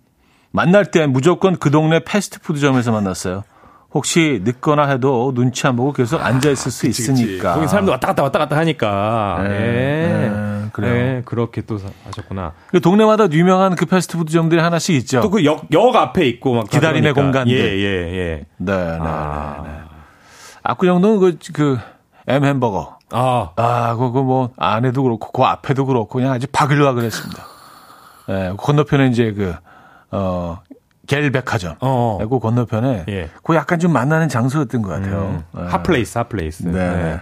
[0.51, 3.45] 만날 때 무조건 그 동네 패스트푸드점에서 만났어요.
[3.93, 7.55] 혹시 늦거나 해도 눈치 안 보고 계속 앉아 있을 수 있으니까.
[7.55, 9.39] 거기 사람들 왔다 갔다 왔다 갔다 하니까.
[9.43, 10.29] 네, 예.
[10.29, 10.93] 네, 그래요.
[10.93, 12.53] 네, 그렇게 또 사- 하셨구나.
[12.67, 15.19] 그 동네마다 유명한 그 패스트푸드점들이 하나씩 있죠.
[15.21, 16.69] 또 그 역, 역 앞에 있고 막.
[16.69, 17.21] 다 기다림의 그러니까.
[17.21, 17.53] 공간들.
[17.53, 18.45] 예, 예, 예.
[18.57, 19.61] 네, 네, 아.
[19.65, 19.77] 네, 네.
[20.63, 21.79] 압구정동은 그, 그,
[22.27, 22.97] M 햄버거.
[23.11, 27.43] 아, 아, 그거 뭐, 안에도 그렇고, 그 앞에도 그렇고, 그냥 아주 바글바글 했습니다.
[28.29, 29.53] 예, 건너편에 이제 그,
[30.11, 30.59] 어,
[31.07, 31.75] 갤 백화점.
[31.79, 32.19] 어.
[32.29, 33.05] 그 건너편에.
[33.09, 33.29] 예.
[33.43, 35.43] 그 약간 좀 만나는 장소였던 것 같아요.
[35.55, 35.67] 음, 예.
[35.69, 36.67] 핫플레이스, 핫플레이스.
[36.67, 37.19] 네.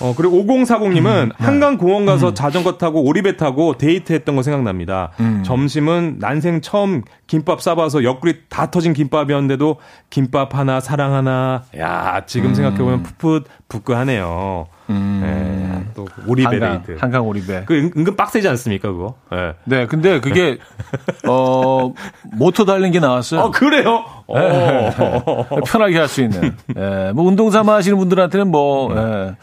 [0.00, 1.34] 어, 그리고 5040님은 네.
[1.38, 2.34] 한강 공원 가서 음.
[2.34, 5.10] 자전거 타고 오리배 타고 데이트 했던 거 생각납니다.
[5.20, 5.42] 음.
[5.44, 9.76] 점심은 난생 처음 김밥 싸봐서 옆구리 다 터진 김밥이었는데도
[10.08, 11.64] 김밥 하나, 사랑 하나.
[11.78, 14.68] 야, 지금 생각해보면 풋풋, 부끄하네요.
[14.90, 15.84] 음.
[15.86, 16.98] 예, 또 오리배 한강, 데이트.
[17.00, 17.64] 한강 오리배.
[17.66, 19.14] 그 은- 은근 빡세지 않습니까, 그거?
[19.32, 19.54] 예.
[19.64, 20.58] 네, 근데 그게,
[21.28, 21.92] 어,
[22.32, 23.40] 모터 달린 게 나왔어요.
[23.40, 24.04] 어, 그래요?
[24.28, 24.94] 네.
[24.98, 25.46] 어.
[25.66, 26.56] 편하게 할 수 있는.
[26.76, 29.36] 예, 뭐 운동 삼아 하시는 분들한테는 뭐, 예,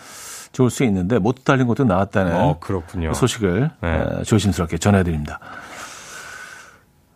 [0.51, 3.13] 좋을 수 있는데, 모터 달린 것도 나왔다는 어, 그렇군요.
[3.13, 4.03] 소식을 네.
[4.19, 5.39] 예, 조심스럽게 전해드립니다.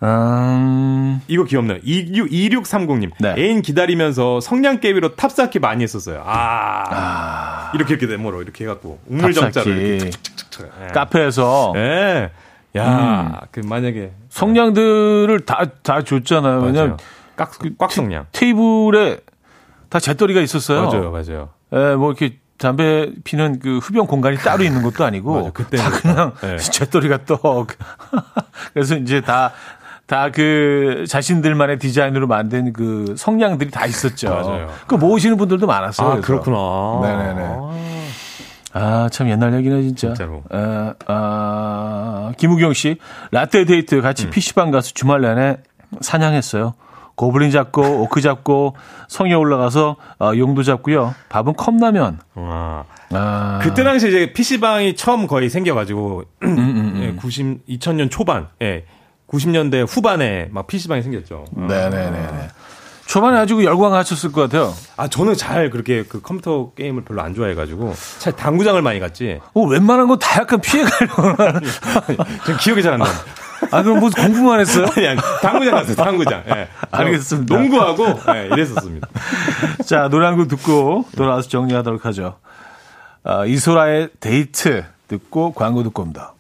[0.03, 1.79] 음, 이거 귀엽네요.
[1.83, 3.11] 26, 2630님.
[3.19, 3.35] 네.
[3.37, 6.23] 애인 기다리면서 성냥개비로 탑쌓기 많이 했었어요.
[6.25, 7.71] 아.
[7.75, 8.99] 이렇게 이렇게 네모로 이렇게 해갖고.
[9.99, 10.71] 툭툭툭툭.
[10.83, 10.87] 예.
[10.93, 12.31] 카페에서 예.
[12.77, 16.61] 야, 그 만약에 성냥들을 다, 다 줬잖아요.
[16.61, 16.97] 왜냐면.
[17.35, 18.25] 꽉, 꽉 성냥.
[18.31, 19.19] 테이블에
[19.89, 20.85] 다 재떨이가 있었어요.
[20.85, 21.49] 맞아요, 맞아요.
[21.73, 26.33] 예, 뭐 이렇게 담배 피는 그 흡연 공간이 따로 있는 것도 아니고 맞아, 다 그냥
[26.41, 26.57] 네.
[26.57, 27.67] 잿더리가 떡.
[28.73, 29.51] 그래서 이제 다
[30.11, 34.29] 다 그 자신들만의 디자인으로 만든 그 성냥들이 다 있었죠.
[34.29, 34.69] 맞아요.
[34.85, 36.09] 그 모으시는 분들도 많았어요.
[36.09, 36.19] 아.
[36.19, 36.99] 그렇구나.
[37.01, 37.49] 네네네.
[38.73, 40.07] 아, 참 옛날 얘기네, 진짜.
[40.09, 40.43] 진짜로.
[40.49, 42.97] 아, 아, 김우경 씨,
[43.31, 45.57] 라떼 데이트 같이 PC방 가서 주말 내내
[46.01, 46.73] 사냥했어요.
[47.15, 48.75] 고블린 잡고, 오크 잡고,
[49.07, 51.13] 성에 올라가서 어, 용도 잡고요.
[51.29, 52.19] 밥은 컵라면.
[52.35, 52.85] 와.
[53.13, 58.85] 아, 그때 당시 이제 PC방이 처음 거의 생겨가지고, 음, 예, 90, 2000년 초반, 예,
[59.31, 61.45] 90년대 후반에 막 PC방이 생겼죠.
[61.55, 62.49] 네네네.
[63.05, 64.73] 초반에 아주 그 열광하셨을 것 같아요.
[64.95, 69.39] 아, 저는 잘 그렇게 그 컴퓨터 게임을 별로 안 좋아해가지고, 잘 당구장을 많이 갔지.
[69.53, 71.35] 어, 웬만한 건 다 약간 피해가려고.
[72.45, 73.05] 전 기억이 잘 안 나.
[73.71, 74.87] 아, 그럼 뭐 공부만 했어요?
[74.95, 76.43] 아니, 아니, 당구장 갔어요, 당구장.
[76.55, 76.67] 예.
[76.91, 77.53] 알겠습니다.
[77.57, 79.07] 농구하고, 예, 이랬었습니다.
[79.85, 82.37] 자, 노래 한 곡 듣고 돌아와서 정리하도록 하죠.
[83.23, 86.33] 아, 이소라의 데이트 듣고 광고 듣고 옵니다.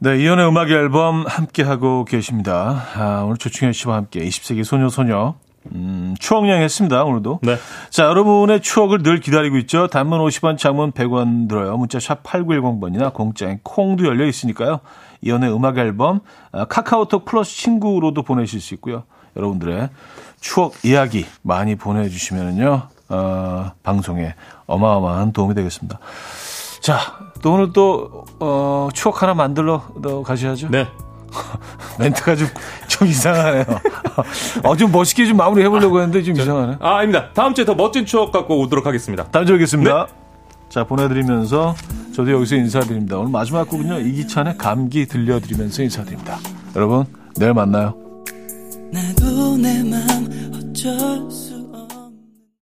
[0.00, 2.84] 네, 이연의 음악 앨범 함께 하고 계십니다.
[2.94, 5.34] 아, 오늘 조충현 씨와 함께 20세기 소녀 소녀
[5.72, 7.02] 음, 추억 여행 했습니다.
[7.02, 7.40] 오늘도.
[7.42, 7.56] 네.
[7.90, 9.88] 자, 여러분의 추억을 늘 기다리고 있죠.
[9.88, 11.76] 단문 50원, 장문 100원 들어요.
[11.76, 14.78] 문자 샵 8910번이나 공짜인 콩도 열려 있으니까요.
[15.20, 16.20] 이연의 음악 앨범
[16.52, 19.02] 아, 카카오톡 플러스 친구로도 보내실 수 있고요.
[19.34, 19.90] 여러분들의
[20.40, 22.82] 추억 이야기 많이 보내주시면은요.
[23.08, 24.36] 어, 방송에
[24.66, 25.98] 어마어마한 도움이 되겠습니다.
[26.80, 27.00] 자,
[27.42, 30.68] 또 오늘 또, 어, 추억 하나 만들러 너 가셔야죠.
[30.70, 30.88] 네.
[31.98, 32.48] 멘트가 좀,
[32.88, 33.64] 좀 이상하네요.
[34.64, 36.78] 어, 좀 멋있게 좀 마무리 해보려고 했는데 좀 이상하네.
[36.80, 37.30] 아, 아닙니다.
[37.34, 39.24] 다음 주에 더 멋진 추억 갖고 오도록 하겠습니다.
[39.24, 40.06] 다음 주에 뵙겠습니다.
[40.68, 41.74] 자, 보내드리면서
[42.14, 43.18] 저도 여기서 인사드립니다.
[43.18, 46.38] 오늘 마지막 곡은요, 이기찬의 감기 들려드리면서 인사드립니다.
[46.76, 47.04] 여러분,
[47.36, 47.94] 내일 만나요.
[48.92, 50.00] 나도 내맘
[50.54, 51.57] 어쩔 수